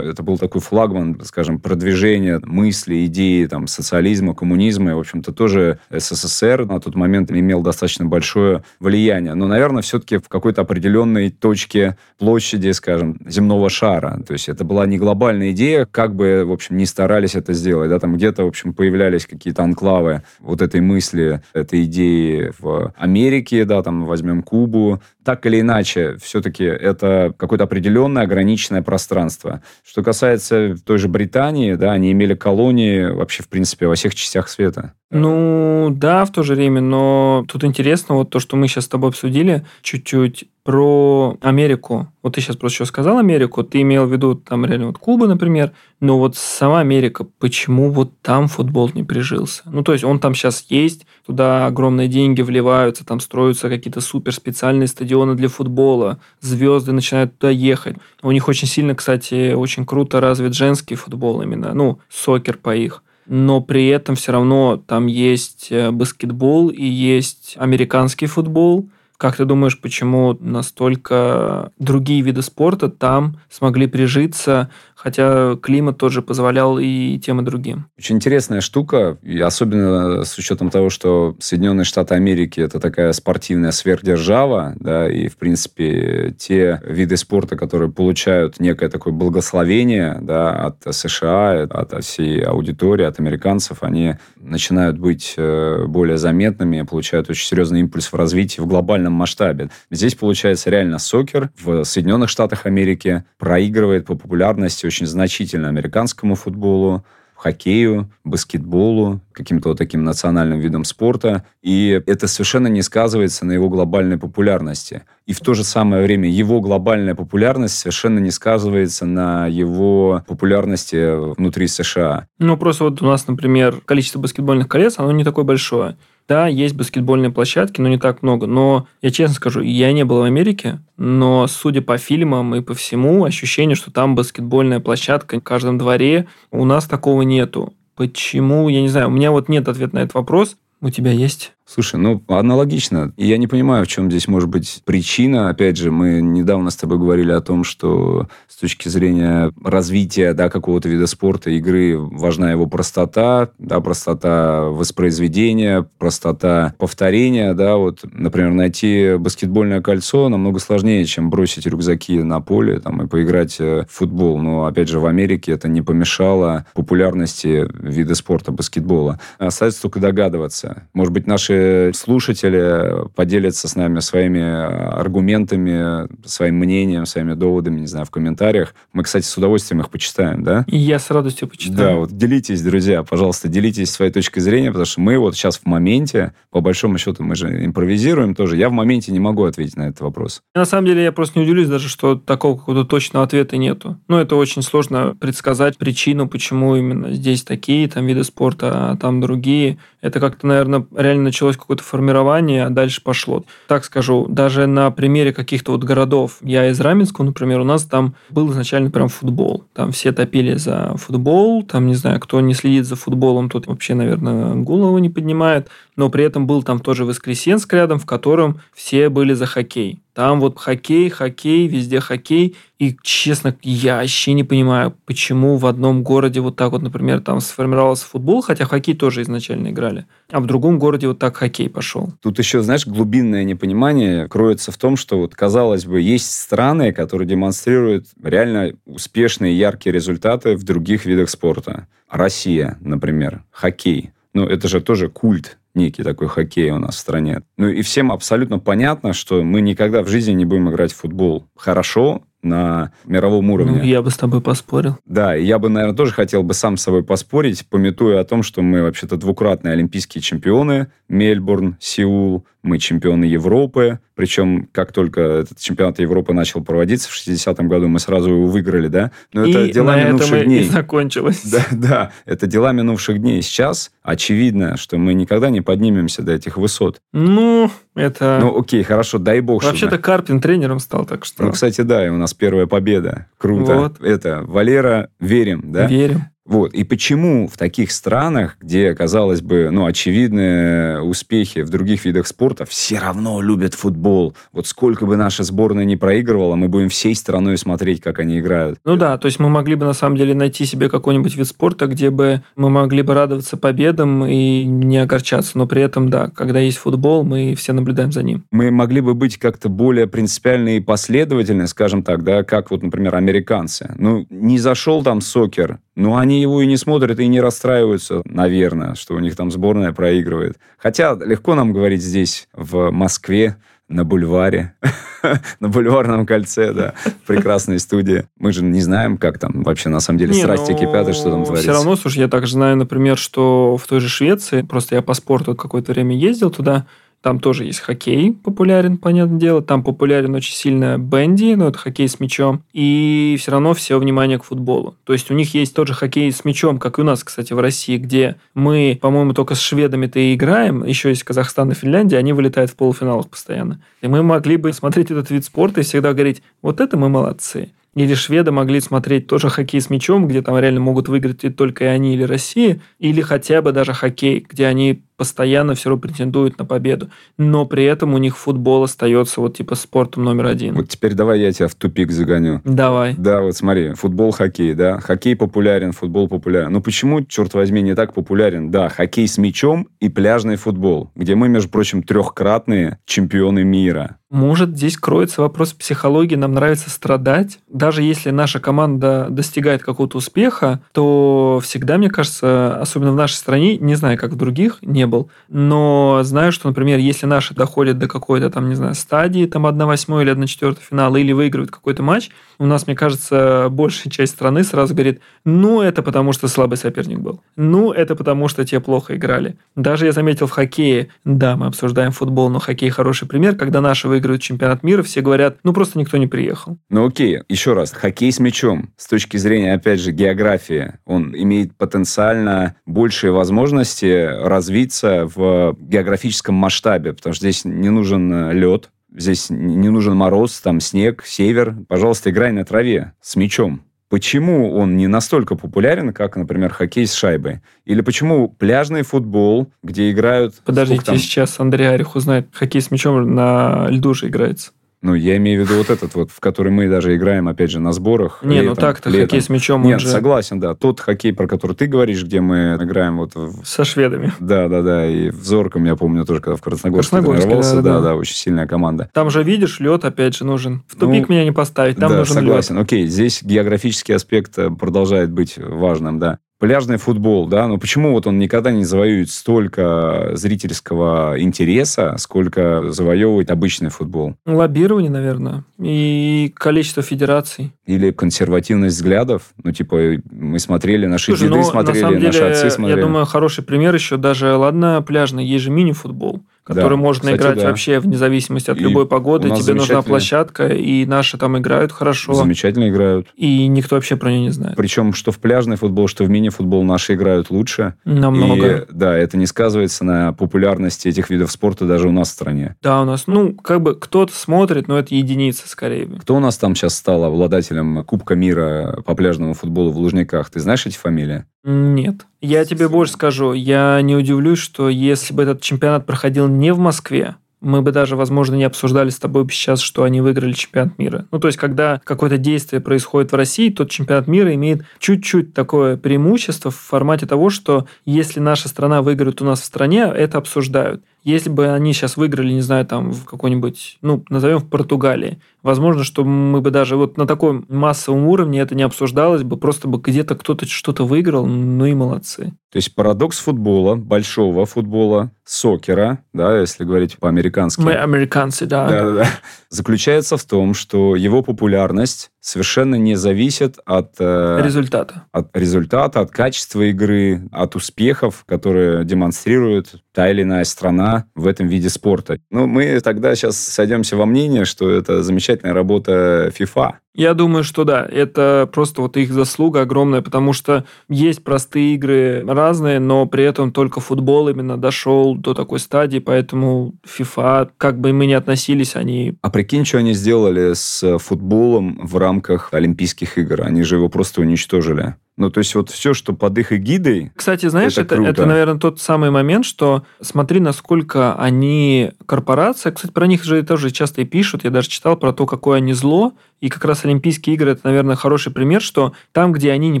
это 0.04 0.22
был 0.22 0.38
такой 0.38 0.60
флагман, 0.60 1.20
скажем, 1.24 1.58
продвижения 1.58 2.40
мысли, 2.44 3.06
идеи 3.06 3.46
там, 3.46 3.66
социализма, 3.66 4.34
коммунизма. 4.34 4.90
И, 4.90 4.94
в 4.94 5.00
общем-то, 5.00 5.32
тоже 5.32 5.78
СССР 5.90 6.66
на 6.66 6.80
тот 6.80 6.94
момент 6.94 7.30
имел 7.32 7.62
достаточно 7.62 8.04
большое 8.04 8.62
влияние. 8.78 9.34
Но, 9.34 9.46
наверное, 9.46 9.82
все-таки 9.82 10.18
в 10.18 10.28
какой-то 10.28 10.60
определенной 10.60 11.30
точке 11.30 11.96
площади, 12.18 12.70
скажем, 12.70 13.16
земного 13.26 13.68
шара. 13.68 14.22
То 14.26 14.34
есть 14.34 14.48
это 14.48 14.64
была 14.64 14.86
не 14.86 14.98
глобальная 14.98 15.50
идея, 15.50 15.86
как 15.90 16.14
бы, 16.14 16.44
в 16.44 16.52
общем, 16.52 16.76
не 16.76 16.86
старались 16.86 17.34
это 17.34 17.52
сделать. 17.52 17.90
Да, 17.90 17.98
там 17.98 18.14
где-то, 18.14 18.44
в 18.44 18.48
общем, 18.48 18.74
появлялись 18.74 19.26
какие-то 19.30 19.62
анклавы 19.62 20.22
вот 20.40 20.60
этой 20.60 20.80
мысли, 20.80 21.40
этой 21.54 21.84
идеи 21.84 22.52
в 22.58 22.92
Америке, 22.96 23.64
да, 23.64 23.82
там 23.82 24.04
возьмем 24.04 24.42
Кубу. 24.42 25.00
Так 25.30 25.46
или 25.46 25.60
иначе, 25.60 26.16
все-таки 26.20 26.64
это 26.64 27.32
какое-то 27.36 27.62
определенное 27.62 28.24
ограниченное 28.24 28.82
пространство. 28.82 29.62
Что 29.84 30.02
касается 30.02 30.74
той 30.84 30.98
же 30.98 31.06
Британии, 31.06 31.74
да, 31.74 31.92
они 31.92 32.10
имели 32.10 32.34
колонии 32.34 33.04
вообще, 33.04 33.44
в 33.44 33.48
принципе, 33.48 33.86
во 33.86 33.94
всех 33.94 34.12
частях 34.16 34.48
света. 34.48 34.94
Ну, 35.12 35.90
да, 35.92 36.24
в 36.24 36.30
то 36.30 36.44
же 36.44 36.54
время, 36.54 36.80
но 36.80 37.44
тут 37.48 37.64
интересно 37.64 38.14
вот 38.14 38.30
то, 38.30 38.38
что 38.38 38.56
мы 38.56 38.68
сейчас 38.68 38.84
с 38.84 38.88
тобой 38.88 39.10
обсудили 39.10 39.64
чуть-чуть 39.82 40.46
про 40.62 41.36
Америку. 41.40 42.12
Вот 42.22 42.34
ты 42.34 42.40
сейчас 42.40 42.54
просто 42.54 42.76
еще 42.76 42.86
сказал 42.86 43.18
Америку, 43.18 43.64
ты 43.64 43.80
имел 43.80 44.06
в 44.06 44.12
виду 44.12 44.36
там 44.36 44.64
реально 44.64 44.88
вот 44.88 44.98
Куба, 44.98 45.26
например, 45.26 45.72
но 45.98 46.18
вот 46.18 46.36
сама 46.36 46.78
Америка, 46.78 47.26
почему 47.40 47.90
вот 47.90 48.20
там 48.20 48.46
футбол 48.46 48.88
не 48.94 49.02
прижился? 49.02 49.62
Ну, 49.64 49.82
то 49.82 49.92
есть 49.92 50.04
он 50.04 50.20
там 50.20 50.34
сейчас 50.34 50.66
есть, 50.68 51.06
туда 51.26 51.66
огромные 51.66 52.06
деньги 52.06 52.42
вливаются, 52.42 53.04
там 53.04 53.18
строятся 53.18 53.68
какие-то 53.68 54.00
супер 54.00 54.32
специальные 54.32 54.86
стадионы 54.86 55.19
для 55.26 55.48
футбола, 55.48 56.18
звезды 56.40 56.92
начинают 56.92 57.38
туда 57.38 57.50
ехать. 57.50 57.96
У 58.22 58.30
них 58.32 58.48
очень 58.48 58.68
сильно, 58.68 58.94
кстати, 58.94 59.52
очень 59.52 59.86
круто 59.86 60.20
развит 60.20 60.54
женский 60.54 60.94
футбол 60.94 61.42
именно, 61.42 61.74
ну, 61.74 61.98
сокер 62.08 62.56
по 62.56 62.74
их 62.74 63.02
но 63.26 63.60
при 63.60 63.86
этом 63.86 64.16
все 64.16 64.32
равно 64.32 64.76
там 64.76 65.06
есть 65.06 65.68
э, 65.70 65.92
баскетбол 65.92 66.68
и 66.68 66.84
есть 66.84 67.54
американский 67.56 68.26
футбол. 68.26 68.88
Как 69.16 69.36
ты 69.36 69.44
думаешь, 69.44 69.80
почему 69.80 70.36
настолько 70.40 71.70
другие 71.78 72.22
виды 72.22 72.42
спорта 72.42 72.88
там 72.88 73.38
смогли 73.48 73.86
прижиться, 73.86 74.68
хотя 75.02 75.56
климат 75.56 75.96
тоже 75.96 76.20
позволял 76.20 76.78
и 76.78 77.18
тем, 77.18 77.40
и 77.40 77.44
другим. 77.44 77.86
Очень 77.98 78.16
интересная 78.16 78.60
штука, 78.60 79.16
и 79.22 79.40
особенно 79.40 80.24
с 80.24 80.36
учетом 80.36 80.68
того, 80.68 80.90
что 80.90 81.36
Соединенные 81.40 81.84
Штаты 81.84 82.14
Америки– 82.14 82.60
это 82.60 82.80
такая 82.80 83.12
спортивная 83.12 83.70
сверхдержава, 83.70 84.74
да, 84.78 85.10
и, 85.10 85.28
в 85.28 85.38
принципе, 85.38 86.34
те 86.38 86.82
виды 86.84 87.16
спорта, 87.16 87.56
которые 87.56 87.90
получают 87.90 88.60
некое 88.60 88.90
такое 88.90 89.14
благословение 89.14 90.18
да, 90.20 90.66
от 90.66 90.94
США, 90.94 91.62
от 91.62 92.04
всей 92.04 92.42
аудитории, 92.42 93.04
от 93.04 93.18
американцев, 93.20 93.82
они 93.82 94.16
начинают 94.36 94.98
быть 94.98 95.34
э, 95.38 95.84
более 95.86 96.18
заметными, 96.18 96.82
получают 96.82 97.30
очень 97.30 97.46
серьезный 97.46 97.80
импульс 97.80 98.12
в 98.12 98.14
развитии 98.16 98.60
в 98.60 98.66
глобальном 98.66 99.14
масштабе. 99.14 99.70
Здесь, 99.90 100.14
получается, 100.14 100.68
реально 100.68 100.98
сокер 100.98 101.50
в 101.58 101.84
Соединенных 101.84 102.28
Штатах 102.28 102.66
Америки 102.66 103.24
проигрывает 103.38 104.06
по 104.06 104.14
популярности 104.14 104.89
очень 104.90 105.06
значительно 105.06 105.68
американскому 105.68 106.34
футболу, 106.34 107.04
хоккею, 107.36 108.10
баскетболу, 108.24 109.20
каким-то 109.32 109.68
вот 109.68 109.78
таким 109.78 110.02
национальным 110.02 110.58
видом 110.58 110.84
спорта. 110.84 111.44
И 111.62 112.02
это 112.06 112.26
совершенно 112.26 112.66
не 112.66 112.82
сказывается 112.82 113.46
на 113.46 113.52
его 113.52 113.68
глобальной 113.68 114.18
популярности. 114.18 115.02
И 115.26 115.32
в 115.32 115.38
то 115.38 115.54
же 115.54 115.62
самое 115.62 116.02
время 116.02 116.28
его 116.28 116.60
глобальная 116.60 117.14
популярность 117.14 117.78
совершенно 117.78 118.18
не 118.18 118.32
сказывается 118.32 119.06
на 119.06 119.46
его 119.46 120.24
популярности 120.26 121.34
внутри 121.36 121.68
США. 121.68 122.26
Ну, 122.40 122.56
просто 122.56 122.82
вот 122.82 123.00
у 123.00 123.06
нас, 123.06 123.28
например, 123.28 123.80
количество 123.86 124.18
баскетбольных 124.18 124.66
колец, 124.66 124.98
оно 124.98 125.12
не 125.12 125.22
такое 125.22 125.44
большое. 125.44 125.96
Да, 126.28 126.46
есть 126.46 126.74
баскетбольные 126.74 127.30
площадки, 127.30 127.80
но 127.80 127.88
не 127.88 127.98
так 127.98 128.22
много. 128.22 128.46
Но 128.46 128.86
я 129.02 129.10
честно 129.10 129.34
скажу, 129.34 129.60
я 129.60 129.92
не 129.92 130.04
был 130.04 130.18
в 130.18 130.22
Америке, 130.22 130.80
но 130.96 131.46
судя 131.48 131.82
по 131.82 131.98
фильмам 131.98 132.54
и 132.54 132.60
по 132.60 132.74
всему, 132.74 133.24
ощущение, 133.24 133.74
что 133.74 133.90
там 133.90 134.14
баскетбольная 134.14 134.80
площадка 134.80 135.40
в 135.40 135.42
каждом 135.42 135.78
дворе, 135.78 136.28
у 136.50 136.64
нас 136.64 136.86
такого 136.86 137.22
нету. 137.22 137.74
Почему? 137.96 138.68
Я 138.68 138.80
не 138.80 138.88
знаю. 138.88 139.08
У 139.08 139.10
меня 139.10 139.30
вот 139.30 139.48
нет 139.48 139.68
ответа 139.68 139.96
на 139.96 139.98
этот 140.00 140.14
вопрос. 140.14 140.56
У 140.80 140.88
тебя 140.88 141.10
есть? 141.10 141.52
Слушай, 141.72 142.00
ну, 142.00 142.20
аналогично. 142.26 143.12
Я 143.16 143.38
не 143.38 143.46
понимаю, 143.46 143.84
в 143.84 143.88
чем 143.88 144.10
здесь 144.10 144.26
может 144.26 144.48
быть 144.48 144.82
причина. 144.84 145.50
Опять 145.50 145.76
же, 145.76 145.92
мы 145.92 146.20
недавно 146.20 146.70
с 146.70 146.76
тобой 146.76 146.98
говорили 146.98 147.30
о 147.30 147.40
том, 147.40 147.62
что 147.62 148.26
с 148.48 148.56
точки 148.56 148.88
зрения 148.88 149.52
развития 149.62 150.34
да, 150.34 150.48
какого-то 150.48 150.88
вида 150.88 151.06
спорта, 151.06 151.50
игры, 151.50 151.96
важна 151.96 152.50
его 152.50 152.66
простота, 152.66 153.50
да, 153.58 153.78
простота 153.78 154.62
воспроизведения, 154.64 155.86
простота 155.98 156.74
повторения. 156.76 157.54
Да, 157.54 157.76
вот, 157.76 158.00
например, 158.02 158.50
найти 158.50 159.14
баскетбольное 159.16 159.80
кольцо 159.80 160.28
намного 160.28 160.58
сложнее, 160.58 161.04
чем 161.04 161.30
бросить 161.30 161.66
рюкзаки 161.66 162.20
на 162.24 162.40
поле 162.40 162.80
там, 162.80 163.02
и 163.02 163.06
поиграть 163.06 163.60
э, 163.60 163.84
в 163.88 163.92
футбол. 163.92 164.38
Но, 164.38 164.64
опять 164.64 164.88
же, 164.88 164.98
в 164.98 165.06
Америке 165.06 165.52
это 165.52 165.68
не 165.68 165.82
помешало 165.82 166.66
популярности 166.74 167.68
вида 167.74 168.16
спорта 168.16 168.50
баскетбола. 168.50 169.20
Остается 169.38 169.82
только 169.82 170.00
догадываться. 170.00 170.88
Может 170.94 171.12
быть, 171.12 171.28
наши 171.28 171.59
слушатели 171.94 173.08
поделятся 173.14 173.68
с 173.68 173.76
нами 173.76 174.00
своими 174.00 174.40
аргументами, 174.40 176.08
своим 176.26 176.56
мнением, 176.56 177.06
своими 177.06 177.34
доводами, 177.34 177.80
не 177.80 177.86
знаю, 177.86 178.06
в 178.06 178.10
комментариях. 178.10 178.74
Мы, 178.92 179.02
кстати, 179.02 179.24
с 179.24 179.36
удовольствием 179.36 179.80
их 179.80 179.90
почитаем, 179.90 180.42
да? 180.42 180.64
И 180.66 180.76
я 180.76 180.98
с 180.98 181.10
радостью 181.10 181.48
почитаю. 181.48 181.76
Да, 181.76 181.94
вот 181.96 182.16
делитесь, 182.16 182.62
друзья, 182.62 183.02
пожалуйста, 183.02 183.48
делитесь 183.48 183.90
своей 183.90 184.12
точкой 184.12 184.40
зрения, 184.40 184.68
потому 184.68 184.84
что 184.84 185.00
мы 185.00 185.18
вот 185.18 185.34
сейчас 185.34 185.58
в 185.58 185.66
моменте, 185.66 186.32
по 186.50 186.60
большому 186.60 186.98
счету, 186.98 187.22
мы 187.22 187.34
же 187.34 187.64
импровизируем 187.64 188.34
тоже. 188.34 188.56
Я 188.56 188.68
в 188.68 188.72
моменте 188.72 189.12
не 189.12 189.20
могу 189.20 189.44
ответить 189.44 189.76
на 189.76 189.88
этот 189.88 190.00
вопрос. 190.00 190.42
На 190.54 190.64
самом 190.64 190.86
деле, 190.86 191.02
я 191.04 191.12
просто 191.12 191.38
не 191.38 191.44
удивлюсь 191.44 191.68
даже, 191.68 191.88
что 191.88 192.14
такого 192.16 192.56
какого-то 192.56 192.84
точного 192.84 193.24
ответа 193.24 193.56
нету. 193.56 193.98
Ну, 194.08 194.16
это 194.16 194.36
очень 194.36 194.62
сложно 194.62 195.16
предсказать 195.18 195.78
причину, 195.78 196.28
почему 196.28 196.76
именно 196.76 197.12
здесь 197.12 197.42
такие 197.42 197.88
там 197.88 198.06
виды 198.06 198.24
спорта, 198.24 198.90
а 198.90 198.96
там 198.96 199.20
другие. 199.20 199.78
Это 200.00 200.20
как-то, 200.20 200.46
наверное, 200.46 200.86
реально 200.96 201.24
началось 201.24 201.49
какое-то 201.56 201.82
формирование, 201.82 202.66
а 202.66 202.70
дальше 202.70 203.02
пошло. 203.02 203.44
Так 203.66 203.84
скажу, 203.84 204.26
даже 204.28 204.66
на 204.66 204.90
примере 204.90 205.32
каких-то 205.32 205.72
вот 205.72 205.84
городов. 205.84 206.38
Я 206.42 206.68
из 206.68 206.80
Раменского, 206.80 207.26
например, 207.26 207.60
у 207.60 207.64
нас 207.64 207.84
там 207.84 208.14
был 208.30 208.50
изначально 208.52 208.90
прям 208.90 209.08
футбол. 209.08 209.64
Там 209.72 209.92
все 209.92 210.12
топили 210.12 210.54
за 210.54 210.94
футбол, 210.96 211.62
там, 211.62 211.86
не 211.86 211.94
знаю, 211.94 212.20
кто 212.20 212.40
не 212.40 212.54
следит 212.54 212.86
за 212.86 212.96
футболом, 212.96 213.48
тот 213.48 213.66
вообще, 213.66 213.94
наверное, 213.94 214.54
голову 214.54 214.98
не 214.98 215.10
поднимает. 215.10 215.68
Но 215.96 216.08
при 216.08 216.24
этом 216.24 216.46
был 216.46 216.62
там 216.62 216.80
тоже 216.80 217.04
Воскресенск 217.04 217.72
рядом, 217.72 217.98
в 217.98 218.06
котором 218.06 218.60
все 218.74 219.08
были 219.08 219.34
за 219.34 219.46
хоккей. 219.46 220.00
Там 220.14 220.40
вот 220.40 220.58
хоккей, 220.58 221.08
хоккей, 221.08 221.68
везде 221.68 222.00
хоккей. 222.00 222.56
И, 222.78 222.96
честно, 223.02 223.56
я 223.62 223.98
вообще 223.98 224.32
не 224.32 224.42
понимаю, 224.42 224.96
почему 225.06 225.56
в 225.56 225.66
одном 225.66 226.02
городе 226.02 226.40
вот 226.40 226.56
так 226.56 226.72
вот, 226.72 226.82
например, 226.82 227.20
там 227.20 227.40
сформировался 227.40 228.06
футбол, 228.06 228.42
хотя 228.42 228.64
хоккей 228.64 228.94
тоже 228.94 229.22
изначально 229.22 229.68
играли, 229.68 230.06
а 230.30 230.40
в 230.40 230.46
другом 230.46 230.78
городе 230.78 231.06
вот 231.06 231.18
так 231.18 231.36
хоккей 231.36 231.68
пошел. 231.68 232.12
Тут 232.22 232.38
еще, 232.38 232.62
знаешь, 232.62 232.86
глубинное 232.86 233.44
непонимание 233.44 234.28
кроется 234.28 234.72
в 234.72 234.78
том, 234.78 234.96
что 234.96 235.18
вот, 235.18 235.34
казалось 235.34 235.84
бы, 235.84 236.00
есть 236.00 236.32
страны, 236.32 236.92
которые 236.92 237.28
демонстрируют 237.28 238.06
реально 238.22 238.72
успешные, 238.86 239.58
яркие 239.58 239.92
результаты 239.92 240.56
в 240.56 240.64
других 240.64 241.04
видах 241.04 241.30
спорта. 241.30 241.86
Россия, 242.08 242.78
например, 242.80 243.44
хоккей. 243.50 244.10
Ну, 244.32 244.44
это 244.44 244.68
же 244.68 244.80
тоже 244.80 245.08
культ 245.08 245.58
некий 245.74 246.02
такой 246.02 246.28
хоккей 246.28 246.70
у 246.70 246.78
нас 246.78 246.96
в 246.96 246.98
стране. 246.98 247.42
Ну 247.56 247.68
и 247.68 247.82
всем 247.82 248.12
абсолютно 248.12 248.58
понятно, 248.58 249.12
что 249.12 249.42
мы 249.42 249.60
никогда 249.60 250.02
в 250.02 250.08
жизни 250.08 250.32
не 250.32 250.44
будем 250.44 250.70
играть 250.70 250.92
в 250.92 250.96
футбол 250.96 251.46
хорошо, 251.56 252.22
на 252.42 252.92
мировом 253.04 253.50
уровне. 253.50 253.78
Ну, 253.78 253.84
я 253.84 254.02
бы 254.02 254.10
с 254.10 254.16
тобой 254.16 254.40
поспорил. 254.40 254.96
Да, 255.04 255.34
я 255.34 255.58
бы, 255.58 255.68
наверное, 255.68 255.96
тоже 255.96 256.12
хотел 256.12 256.42
бы 256.42 256.54
сам 256.54 256.76
с 256.76 256.82
собой 256.82 257.04
поспорить, 257.04 257.66
пометуя 257.68 258.20
о 258.20 258.24
том, 258.24 258.42
что 258.42 258.62
мы 258.62 258.82
вообще-то 258.82 259.16
двукратные 259.16 259.72
олимпийские 259.72 260.22
чемпионы. 260.22 260.90
Мельбурн, 261.08 261.76
Сеул, 261.80 262.46
мы 262.62 262.78
чемпионы 262.78 263.24
Европы. 263.24 264.00
Причем, 264.14 264.68
как 264.72 264.92
только 264.92 265.20
этот 265.20 265.58
чемпионат 265.58 265.98
Европы 265.98 266.32
начал 266.34 266.62
проводиться 266.62 267.08
в 267.08 267.14
60-м 267.14 267.68
году, 267.68 267.88
мы 267.88 267.98
сразу 267.98 268.30
его 268.30 268.46
выиграли, 268.46 268.88
да? 268.88 269.10
Но 269.32 269.44
и 269.44 269.50
это 269.50 269.72
дела 269.72 269.96
на 269.96 270.04
минувших 270.04 270.32
этом 270.32 270.44
дней. 270.44 270.60
И 270.60 270.68
закончилось. 270.68 271.42
Да, 271.44 271.66
да, 271.70 272.12
это 272.26 272.46
дела 272.46 272.72
минувших 272.72 273.18
дней. 273.18 273.40
Сейчас 273.42 273.90
очевидно, 274.02 274.76
что 274.76 274.98
мы 274.98 275.14
никогда 275.14 275.48
не 275.50 275.60
поднимемся 275.60 276.22
до 276.22 276.32
этих 276.32 276.58
высот. 276.58 277.00
Ну, 277.12 277.70
это... 277.94 278.38
Ну, 278.40 278.58
окей, 278.58 278.82
хорошо, 278.82 279.18
дай 279.18 279.40
бог. 279.40 279.64
Вообще-то 279.64 279.92
чтобы... 279.92 280.02
Карпин 280.02 280.40
тренером 280.40 280.80
стал, 280.80 281.06
так 281.06 281.24
что... 281.24 281.44
Ну, 281.44 281.52
кстати, 281.52 281.80
да, 281.80 282.06
и 282.06 282.10
у 282.10 282.16
нас 282.16 282.34
первая 282.34 282.66
победа. 282.66 283.26
Круто. 283.38 283.74
Вот. 283.74 284.02
Это, 284.02 284.42
Валера, 284.42 285.08
верим, 285.18 285.72
да? 285.72 285.86
Верим. 285.86 286.24
Вот. 286.50 286.74
И 286.74 286.82
почему 286.82 287.46
в 287.46 287.56
таких 287.56 287.92
странах, 287.92 288.56
где, 288.60 288.92
казалось 288.92 289.40
бы, 289.40 289.70
ну, 289.70 289.86
очевидные 289.86 291.00
успехи 291.00 291.60
в 291.60 291.70
других 291.70 292.04
видах 292.04 292.26
спорта, 292.26 292.64
все 292.66 292.98
равно 292.98 293.40
любят 293.40 293.74
футбол. 293.74 294.34
Вот 294.52 294.66
сколько 294.66 295.06
бы 295.06 295.16
наша 295.16 295.44
сборная 295.44 295.84
не 295.84 295.96
проигрывала, 295.96 296.56
мы 296.56 296.68
будем 296.68 296.88
всей 296.88 297.14
страной 297.14 297.56
смотреть, 297.56 298.00
как 298.00 298.18
они 298.18 298.40
играют. 298.40 298.80
Ну 298.84 298.96
да, 298.96 299.16
то 299.16 299.26
есть 299.26 299.38
мы 299.38 299.48
могли 299.48 299.76
бы 299.76 299.86
на 299.86 299.92
самом 299.92 300.16
деле 300.16 300.34
найти 300.34 300.64
себе 300.64 300.88
какой-нибудь 300.88 301.36
вид 301.36 301.46
спорта, 301.46 301.86
где 301.86 302.10
бы 302.10 302.42
мы 302.56 302.68
могли 302.68 303.02
бы 303.02 303.14
радоваться 303.14 303.56
победам 303.56 304.26
и 304.26 304.64
не 304.64 304.98
огорчаться. 304.98 305.56
Но 305.56 305.68
при 305.68 305.82
этом, 305.82 306.10
да, 306.10 306.32
когда 306.34 306.58
есть 306.58 306.78
футбол, 306.78 307.22
мы 307.22 307.54
все 307.54 307.72
наблюдаем 307.72 308.10
за 308.10 308.24
ним. 308.24 308.42
Мы 308.50 308.72
могли 308.72 309.00
бы 309.00 309.14
быть 309.14 309.36
как-то 309.36 309.68
более 309.68 310.08
принципиальны 310.08 310.78
и 310.78 310.80
последовательны, 310.80 311.68
скажем 311.68 312.02
так, 312.02 312.24
да, 312.24 312.42
как 312.42 312.72
вот, 312.72 312.82
например, 312.82 313.14
американцы. 313.14 313.94
Ну, 313.96 314.26
не 314.30 314.58
зашел 314.58 315.04
там 315.04 315.20
сокер, 315.20 315.78
ну, 316.00 316.16
они 316.16 316.39
его 316.40 316.62
и 316.62 316.66
не 316.66 316.76
смотрят, 316.76 317.18
и 317.18 317.26
не 317.26 317.40
расстраиваются, 317.40 318.22
наверное, 318.24 318.94
что 318.94 319.14
у 319.14 319.18
них 319.18 319.36
там 319.36 319.50
сборная 319.50 319.92
проигрывает. 319.92 320.58
Хотя 320.78 321.14
легко 321.14 321.54
нам 321.54 321.72
говорить 321.72 322.02
здесь, 322.02 322.48
в 322.52 322.90
Москве, 322.90 323.56
на 323.90 324.04
бульваре, 324.04 324.74
на 325.60 325.68
бульварном 325.68 326.24
кольце, 326.24 326.72
да, 326.72 326.94
прекрасной 327.26 327.80
студии. 327.80 328.24
Мы 328.38 328.52
же 328.52 328.62
не 328.62 328.80
знаем, 328.80 329.18
как 329.18 329.38
там 329.38 329.62
вообще 329.64 329.88
на 329.88 330.00
самом 330.00 330.18
деле 330.18 330.32
страсти 330.32 330.72
ну, 330.72 330.78
кипят 330.78 331.08
и 331.08 331.12
что 331.12 331.30
там 331.30 331.44
творится. 331.44 331.72
Все 331.72 331.72
равно, 331.72 331.96
слушай, 331.96 332.20
я 332.20 332.28
также 332.28 332.52
знаю, 332.52 332.76
например, 332.76 333.18
что 333.18 333.76
в 333.76 333.86
той 333.86 334.00
же 334.00 334.08
Швеции, 334.08 334.62
просто 334.62 334.94
я 334.94 335.02
по 335.02 335.14
спорту 335.14 335.56
какое-то 335.56 335.92
время 335.92 336.16
ездил 336.16 336.50
туда, 336.50 336.86
там 337.22 337.38
тоже 337.38 337.64
есть 337.64 337.80
хоккей 337.80 338.32
популярен, 338.32 338.96
понятное 338.96 339.38
дело. 339.38 339.62
Там 339.62 339.82
популярен 339.82 340.34
очень 340.34 340.54
сильно 340.54 340.98
бенди, 340.98 341.54
но 341.54 341.68
это 341.68 341.78
хоккей 341.78 342.08
с 342.08 342.18
мячом. 342.18 342.62
И 342.72 343.36
все 343.38 343.52
равно 343.52 343.74
все 343.74 343.98
внимание 343.98 344.38
к 344.38 344.44
футболу. 344.44 344.94
То 345.04 345.12
есть 345.12 345.30
у 345.30 345.34
них 345.34 345.54
есть 345.54 345.74
тот 345.74 345.88
же 345.88 345.94
хоккей 345.94 346.32
с 346.32 346.44
мячом, 346.44 346.78
как 346.78 346.98
и 346.98 347.02
у 347.02 347.04
нас, 347.04 347.22
кстати, 347.22 347.52
в 347.52 347.60
России, 347.60 347.98
где 347.98 348.36
мы, 348.54 348.98
по-моему, 349.00 349.34
только 349.34 349.54
с 349.54 349.60
шведами-то 349.60 350.18
и 350.18 350.34
играем. 350.34 350.84
Еще 350.84 351.10
есть 351.10 351.24
Казахстан 351.24 351.70
и 351.72 351.74
Финляндия, 351.74 352.16
они 352.16 352.32
вылетают 352.32 352.70
в 352.70 352.76
полуфиналах 352.76 353.28
постоянно. 353.28 353.82
И 354.00 354.08
мы 354.08 354.22
могли 354.22 354.56
бы 354.56 354.72
смотреть 354.72 355.10
этот 355.10 355.30
вид 355.30 355.44
спорта 355.44 355.80
и 355.80 355.84
всегда 355.84 356.14
говорить, 356.14 356.42
вот 356.62 356.80
это 356.80 356.96
мы 356.96 357.10
молодцы. 357.10 357.70
Или 357.94 358.14
шведы 358.14 358.52
могли 358.52 358.80
смотреть 358.80 359.26
тоже 359.26 359.50
хоккей 359.50 359.80
с 359.80 359.90
мячом, 359.90 360.28
где 360.28 360.42
там 360.42 360.56
реально 360.56 360.80
могут 360.80 361.08
выиграть 361.08 361.44
и 361.44 361.50
только 361.50 361.84
и 361.84 361.88
они, 361.88 362.14
или 362.14 362.22
Россия, 362.22 362.80
или 363.00 363.20
хотя 363.20 363.62
бы 363.62 363.72
даже 363.72 363.92
хоккей, 363.92 364.46
где 364.48 364.66
они 364.66 365.02
постоянно 365.20 365.74
все 365.74 365.90
равно 365.90 366.00
претендуют 366.00 366.58
на 366.58 366.64
победу. 366.64 367.10
Но 367.36 367.66
при 367.66 367.84
этом 367.84 368.14
у 368.14 368.18
них 368.18 368.38
футбол 368.38 368.84
остается 368.84 369.42
вот 369.42 369.54
типа 369.54 369.74
спортом 369.74 370.24
номер 370.24 370.46
один. 370.46 370.74
Вот 370.74 370.88
теперь 370.88 371.12
давай 371.12 371.40
я 371.40 371.52
тебя 371.52 371.68
в 371.68 371.74
тупик 371.74 372.10
загоню. 372.10 372.62
Давай. 372.64 373.14
Да, 373.18 373.42
вот 373.42 373.54
смотри, 373.54 373.92
футбол, 373.92 374.30
хоккей, 374.30 374.72
да. 374.72 374.98
Хоккей 374.98 375.36
популярен, 375.36 375.92
футбол 375.92 376.26
популярен. 376.26 376.72
Но 376.72 376.80
почему, 376.80 377.22
черт 377.22 377.52
возьми, 377.52 377.82
не 377.82 377.94
так 377.94 378.14
популярен? 378.14 378.70
Да, 378.70 378.88
хоккей 378.88 379.28
с 379.28 379.36
мячом 379.36 379.88
и 380.00 380.08
пляжный 380.08 380.56
футбол, 380.56 381.10
где 381.14 381.34
мы, 381.34 381.50
между 381.50 381.68
прочим, 381.68 382.02
трехкратные 382.02 382.98
чемпионы 383.04 383.62
мира. 383.62 384.16
Может, 384.30 384.76
здесь 384.76 384.96
кроется 384.96 385.42
вопрос 385.42 385.72
психологии. 385.72 386.36
Нам 386.36 386.54
нравится 386.54 386.88
страдать. 386.88 387.58
Даже 387.68 388.02
если 388.02 388.30
наша 388.30 388.60
команда 388.60 389.26
достигает 389.28 389.82
какого-то 389.82 390.18
успеха, 390.18 390.80
то 390.92 391.60
всегда, 391.62 391.98
мне 391.98 392.08
кажется, 392.08 392.80
особенно 392.80 393.10
в 393.10 393.16
нашей 393.16 393.34
стране, 393.34 393.76
не 393.76 393.96
знаю, 393.96 394.16
как 394.16 394.30
в 394.30 394.36
других, 394.36 394.78
не 394.82 395.04
был. 395.10 395.30
Но 395.48 396.20
знаю, 396.22 396.52
что, 396.52 396.68
например, 396.68 396.98
если 396.98 397.26
наши 397.26 397.54
доходят 397.54 397.98
до 397.98 398.08
какой-то 398.08 398.50
там, 398.50 398.68
не 398.68 398.74
знаю, 398.74 398.94
стадии, 398.94 399.46
там 399.46 399.66
1-8 399.66 400.22
или 400.22 400.32
1-4 400.32 400.78
финала, 400.80 401.16
или 401.16 401.32
выигрывают 401.32 401.70
какой-то 401.70 402.02
матч, 402.02 402.30
у 402.58 402.66
нас, 402.66 402.86
мне 402.86 402.94
кажется, 402.94 403.68
большая 403.70 404.10
часть 404.10 404.32
страны 404.32 404.64
сразу 404.64 404.94
говорит, 404.94 405.20
ну, 405.44 405.80
это 405.80 406.02
потому, 406.02 406.32
что 406.32 406.46
слабый 406.46 406.76
соперник 406.76 407.18
был. 407.18 407.42
Ну, 407.56 407.92
это 407.92 408.14
потому, 408.14 408.48
что 408.48 408.64
те 408.64 408.80
плохо 408.80 409.16
играли. 409.16 409.56
Даже 409.76 410.06
я 410.06 410.12
заметил 410.12 410.46
в 410.46 410.50
хоккее, 410.50 411.08
да, 411.24 411.56
мы 411.56 411.66
обсуждаем 411.66 412.12
футбол, 412.12 412.50
но 412.50 412.58
хоккей 412.58 412.90
хороший 412.90 413.26
пример, 413.26 413.56
когда 413.56 413.80
наши 413.80 414.08
выигрывают 414.08 414.42
чемпионат 414.42 414.82
мира, 414.82 415.02
все 415.02 415.22
говорят, 415.22 415.56
ну, 415.64 415.72
просто 415.72 415.98
никто 415.98 416.16
не 416.18 416.26
приехал. 416.26 416.78
Ну, 416.90 417.06
окей, 417.06 417.40
еще 417.48 417.72
раз, 417.72 417.92
хоккей 417.92 418.30
с 418.30 418.38
мячом, 418.38 418.90
с 418.96 419.08
точки 419.08 419.38
зрения, 419.38 419.74
опять 419.74 420.00
же, 420.00 420.12
географии, 420.12 420.94
он 421.06 421.34
имеет 421.34 421.74
потенциально 421.76 422.76
большие 422.84 423.32
возможности 423.32 424.28
развиться 424.42 424.99
развиваться 425.02 425.26
в 425.34 425.76
географическом 425.80 426.54
масштабе, 426.54 427.12
потому 427.12 427.34
что 427.34 427.44
здесь 427.44 427.64
не 427.64 427.90
нужен 427.90 428.32
э, 428.32 428.54
лед, 428.54 428.90
здесь 429.14 429.50
не 429.50 429.88
нужен 429.88 430.16
мороз, 430.16 430.60
там 430.60 430.80
снег, 430.80 431.24
север. 431.26 431.76
Пожалуйста, 431.88 432.30
играй 432.30 432.52
на 432.52 432.64
траве 432.64 433.12
с 433.20 433.36
мячом. 433.36 433.82
Почему 434.08 434.74
он 434.74 434.96
не 434.96 435.06
настолько 435.06 435.54
популярен, 435.54 436.12
как, 436.12 436.36
например, 436.36 436.72
хоккей 436.72 437.06
с 437.06 437.14
шайбой? 437.14 437.60
Или 437.84 438.00
почему 438.00 438.48
пляжный 438.48 439.02
футбол, 439.02 439.72
где 439.84 440.10
играют... 440.10 440.56
Подождите, 440.64 441.16
сейчас 441.16 441.60
Андрей 441.60 441.90
Арих 441.90 442.16
узнает. 442.16 442.48
Хоккей 442.52 442.80
с 442.80 442.90
мячом 442.90 443.34
на 443.34 443.86
льду 443.88 444.14
же 444.14 444.26
играется. 444.26 444.72
Ну, 445.02 445.14
я 445.14 445.38
имею 445.38 445.62
в 445.62 445.66
виду 445.66 445.78
вот 445.78 445.88
этот 445.88 446.14
вот, 446.14 446.30
в 446.30 446.40
который 446.40 446.70
мы 446.70 446.86
даже 446.88 447.16
играем, 447.16 447.48
опять 447.48 447.70
же, 447.70 447.80
на 447.80 447.92
сборах. 447.92 448.40
Не, 448.42 448.48
ну 448.48 448.54
летом, 448.54 448.68
ну 448.68 448.74
так-то 448.76 449.08
летом. 449.08 449.28
хоккей 449.28 449.40
с 449.40 449.48
мячом. 449.48 449.82
Нет, 449.82 450.00
же... 450.00 450.08
согласен, 450.08 450.60
да. 450.60 450.74
Тот 450.74 451.00
хоккей, 451.00 451.32
про 451.32 451.48
который 451.48 451.74
ты 451.74 451.86
говоришь, 451.86 452.22
где 452.22 452.42
мы 452.42 452.76
играем 452.78 453.16
вот... 453.16 453.34
В... 453.34 453.64
Со 453.64 453.84
шведами. 453.84 454.34
Да, 454.40 454.68
да, 454.68 454.82
да. 454.82 455.06
И 455.06 455.30
в 455.30 455.42
Зорком, 455.42 455.86
я 455.86 455.96
помню, 455.96 456.26
тоже, 456.26 456.40
когда 456.40 456.56
в 456.56 456.60
Красногорске, 456.60 457.16
тренировался. 457.16 457.76
Да, 457.76 457.82
да, 457.82 457.94
да, 457.94 458.00
да, 458.00 458.14
очень 458.16 458.34
сильная 458.34 458.66
команда. 458.66 459.08
Там 459.14 459.30
же, 459.30 459.42
видишь, 459.42 459.80
лед, 459.80 460.04
опять 460.04 460.36
же, 460.36 460.44
нужен. 460.44 460.82
В 460.86 460.96
тупик 460.96 461.28
ну, 461.28 461.34
меня 461.34 461.44
не 461.44 461.52
поставить, 461.52 461.96
там 461.96 462.10
да, 462.10 462.18
нужен 462.18 462.34
согласен. 462.34 462.76
лед. 462.76 462.84
Окей, 462.84 463.06
здесь 463.06 463.42
географический 463.42 464.14
аспект 464.14 464.58
э, 464.58 464.70
продолжает 464.70 465.30
быть 465.30 465.54
важным, 465.56 466.18
да 466.18 466.38
пляжный 466.60 466.98
футбол, 466.98 467.48
да, 467.48 467.66
но 467.66 467.78
почему 467.78 468.12
вот 468.12 468.26
он 468.26 468.38
никогда 468.38 468.70
не 468.70 468.84
завоюет 468.84 469.30
столько 469.30 470.32
зрительского 470.34 471.40
интереса, 471.40 472.14
сколько 472.18 472.92
завоевывает 472.92 473.50
обычный 473.50 473.88
футбол? 473.88 474.36
Лоббирование, 474.46 475.10
наверное, 475.10 475.64
и 475.78 476.52
количество 476.54 477.02
федераций. 477.02 477.72
Или 477.86 478.10
консервативность 478.10 478.96
взглядов. 478.96 479.54
Ну, 479.64 479.72
типа, 479.72 480.20
мы 480.30 480.58
смотрели, 480.58 481.06
наши 481.06 481.32
Слушай, 481.32 481.48
деды 481.48 481.56
ну, 481.56 481.64
смотрели, 481.64 482.04
на 482.04 482.10
наши 482.10 482.38
деле, 482.38 482.50
отцы 482.52 482.70
смотрели. 482.70 482.98
Я 483.00 483.04
думаю, 483.04 483.24
хороший 483.24 483.64
пример 483.64 483.94
еще 483.94 484.18
даже, 484.18 484.54
ладно, 484.54 485.02
пляжный, 485.02 485.44
есть 485.44 485.64
же 485.64 485.70
мини-футбол 485.70 486.42
который 486.74 486.96
да, 486.96 487.02
можно 487.02 487.32
кстати, 487.32 487.40
играть 487.40 487.58
да. 487.58 487.68
вообще 487.68 487.98
вне 487.98 488.16
зависимости 488.16 488.70
от 488.70 488.78
и 488.78 488.80
любой 488.80 489.06
погоды. 489.06 489.50
Тебе 489.50 489.74
нужна 489.74 490.02
площадка, 490.02 490.68
и 490.68 491.04
наши 491.06 491.38
там 491.38 491.58
играют 491.58 491.92
хорошо. 491.92 492.34
Замечательно 492.34 492.88
играют. 492.88 493.28
И 493.36 493.66
никто 493.66 493.96
вообще 493.96 494.16
про 494.16 494.30
нее 494.30 494.40
не 494.42 494.50
знает. 494.50 494.76
Причем 494.76 495.12
что 495.12 495.32
в 495.32 495.38
пляжный 495.38 495.76
футбол, 495.76 496.08
что 496.08 496.24
в 496.24 496.30
мини-футбол 496.30 496.84
наши 496.84 497.14
играют 497.14 497.50
лучше. 497.50 497.94
Намного. 498.04 498.66
И, 498.66 498.86
да, 498.90 499.16
это 499.16 499.36
не 499.36 499.46
сказывается 499.46 500.04
на 500.04 500.32
популярности 500.32 501.08
этих 501.08 501.30
видов 501.30 501.50
спорта 501.50 501.86
даже 501.86 502.08
у 502.08 502.12
нас 502.12 502.28
в 502.28 502.32
стране. 502.32 502.76
Да, 502.82 503.02
у 503.02 503.04
нас, 503.04 503.26
ну, 503.26 503.54
как 503.54 503.82
бы 503.82 503.94
кто-то 503.94 504.34
смотрит, 504.34 504.88
но 504.88 504.98
это 504.98 505.14
единицы 505.14 505.68
скорее. 505.68 506.06
Кто 506.20 506.36
у 506.36 506.40
нас 506.40 506.58
там 506.58 506.74
сейчас 506.74 506.94
стал 506.94 507.24
обладателем 507.24 508.04
Кубка 508.04 508.34
мира 508.34 509.02
по 509.04 509.14
пляжному 509.14 509.54
футболу 509.54 509.90
в 509.90 509.98
Лужниках? 509.98 510.50
Ты 510.50 510.60
знаешь 510.60 510.86
эти 510.86 510.96
фамилии? 510.96 511.44
Нет. 511.62 512.26
Я 512.40 512.64
тебе 512.64 512.88
больше 512.88 513.12
скажу. 513.12 513.52
Я 513.52 514.00
не 514.02 514.16
удивлюсь, 514.16 514.58
что 514.58 514.88
если 514.88 515.34
бы 515.34 515.42
этот 515.42 515.60
чемпионат 515.60 516.06
проходил 516.06 516.48
не 516.48 516.72
в 516.72 516.78
Москве, 516.78 517.36
мы 517.60 517.82
бы 517.82 517.92
даже, 517.92 518.16
возможно, 518.16 518.54
не 518.54 518.64
обсуждали 518.64 519.10
с 519.10 519.18
тобой 519.18 519.46
сейчас, 519.50 519.80
что 519.80 520.04
они 520.04 520.20
выиграли 520.20 520.52
чемпионат 520.52 520.98
мира. 520.98 521.26
Ну, 521.30 521.38
то 521.38 521.48
есть, 521.48 521.58
когда 521.58 522.00
какое-то 522.02 522.38
действие 522.38 522.80
происходит 522.80 523.32
в 523.32 523.36
России, 523.36 523.68
тот 523.68 523.90
чемпионат 523.90 524.26
мира 524.26 524.54
имеет 524.54 524.84
чуть-чуть 524.98 525.52
такое 525.52 525.98
преимущество 525.98 526.70
в 526.70 526.76
формате 526.76 527.26
того, 527.26 527.50
что 527.50 527.86
если 528.06 528.40
наша 528.40 528.68
страна 528.68 529.02
выиграет 529.02 529.42
у 529.42 529.44
нас 529.44 529.60
в 529.60 529.64
стране, 529.64 530.00
это 530.02 530.38
обсуждают. 530.38 531.02
Если 531.22 531.50
бы 531.50 531.68
они 531.68 531.92
сейчас 531.92 532.16
выиграли, 532.16 532.52
не 532.52 532.60
знаю, 532.62 532.86
там 532.86 533.12
в 533.12 533.24
какой-нибудь, 533.24 533.98
ну, 534.00 534.24
назовем 534.30 534.58
в 534.58 534.68
Португалии, 534.68 535.38
возможно, 535.62 536.04
что 536.04 536.24
мы 536.24 536.60
бы 536.60 536.70
даже 536.70 536.96
вот 536.96 537.16
на 537.16 537.26
таком 537.26 537.66
массовом 537.68 538.26
уровне 538.26 538.60
это 538.60 538.74
не 538.74 538.82
обсуждалось 538.82 539.42
бы, 539.42 539.56
просто 539.56 539.88
бы 539.88 539.98
где-то 539.98 540.34
кто-то 540.34 540.66
что-то 540.66 541.04
выиграл, 541.04 541.46
ну 541.46 541.84
и 541.86 541.94
молодцы. 541.94 542.52
То 542.72 542.76
есть 542.76 542.94
парадокс 542.94 543.38
футбола, 543.38 543.96
большого 543.96 544.64
футбола, 544.64 545.32
сокера, 545.44 546.20
да, 546.32 546.60
если 546.60 546.84
говорить 546.84 547.18
по-американски. 547.18 547.80
Мы 547.80 547.94
американцы, 547.94 548.66
да. 548.66 548.88
Да-да-да. 548.88 549.26
Заключается 549.68 550.36
в 550.36 550.44
том, 550.44 550.74
что 550.74 551.16
его 551.16 551.42
популярность 551.42 552.30
совершенно 552.40 552.94
не 552.94 553.14
зависит 553.14 553.78
от... 553.84 554.14
Э, 554.18 554.60
результата. 554.62 555.26
От 555.32 555.56
результата, 555.56 556.20
от 556.20 556.30
качества 556.30 556.82
игры, 556.82 557.42
от 557.52 557.76
успехов, 557.76 558.44
которые 558.46 559.04
демонстрирует 559.04 559.94
та 560.12 560.30
или 560.30 560.42
иная 560.42 560.64
страна 560.64 561.26
в 561.34 561.46
этом 561.46 561.68
виде 561.68 561.88
спорта. 561.88 562.38
Ну, 562.50 562.66
мы 562.66 563.00
тогда 563.00 563.34
сейчас 563.34 563.56
сойдемся 563.58 564.16
во 564.16 564.26
мнение, 564.26 564.64
что 564.64 564.90
это 564.90 565.22
замечательная 565.22 565.74
работа 565.74 566.52
FIFA. 566.58 566.94
Я 567.14 567.34
думаю, 567.34 567.64
что 567.64 567.84
да, 567.84 568.06
это 568.08 568.68
просто 568.72 569.02
вот 569.02 569.16
их 569.16 569.32
заслуга 569.32 569.82
огромная, 569.82 570.22
потому 570.22 570.52
что 570.52 570.84
есть 571.08 571.42
простые 571.42 571.94
игры 571.94 572.44
разные, 572.46 573.00
но 573.00 573.26
при 573.26 573.44
этом 573.44 573.72
только 573.72 574.00
футбол 574.00 574.48
именно 574.48 574.76
дошел 574.76 575.34
до 575.34 575.54
такой 575.54 575.80
стадии, 575.80 576.18
поэтому 576.18 576.94
FIFA, 577.04 577.70
как 577.78 578.00
бы 578.00 578.12
мы 578.12 578.26
ни 578.26 578.32
относились, 578.32 578.94
они... 578.94 579.34
А 579.42 579.50
прикинь, 579.50 579.84
что 579.84 579.98
они 579.98 580.14
сделали 580.14 580.74
с 580.74 581.18
футболом 581.18 581.98
в 582.00 582.16
рамках 582.16 582.72
Олимпийских 582.72 583.38
игр? 583.38 583.62
Они 583.62 583.82
же 583.82 583.96
его 583.96 584.08
просто 584.08 584.40
уничтожили. 584.40 585.16
Ну, 585.40 585.48
то 585.48 585.56
есть 585.56 585.74
вот 585.74 585.88
все, 585.88 586.12
что 586.12 586.34
под 586.34 586.58
их 586.58 586.70
эгидой... 586.70 587.32
Кстати, 587.34 587.66
знаешь, 587.70 587.96
это, 587.96 588.14
это, 588.16 588.24
это, 588.24 588.46
наверное, 588.46 588.78
тот 588.78 589.00
самый 589.00 589.30
момент, 589.30 589.64
что 589.64 590.04
смотри, 590.20 590.60
насколько 590.60 591.34
они 591.34 592.12
корпорация. 592.26 592.92
Кстати, 592.92 593.10
про 593.10 593.26
них 593.26 593.42
же 593.42 593.62
тоже 593.62 593.90
часто 593.90 594.20
и 594.20 594.26
пишут. 594.26 594.64
Я 594.64 594.70
даже 594.70 594.90
читал 594.90 595.16
про 595.16 595.32
то, 595.32 595.46
какое 595.46 595.78
они 595.78 595.94
зло. 595.94 596.34
И 596.60 596.68
как 596.68 596.84
раз 596.84 597.06
Олимпийские 597.06 597.54
игры 597.54 597.70
это, 597.70 597.80
наверное, 597.84 598.16
хороший 598.16 598.52
пример, 598.52 598.82
что 598.82 599.14
там, 599.32 599.52
где 599.52 599.72
они 599.72 599.88
не 599.88 600.00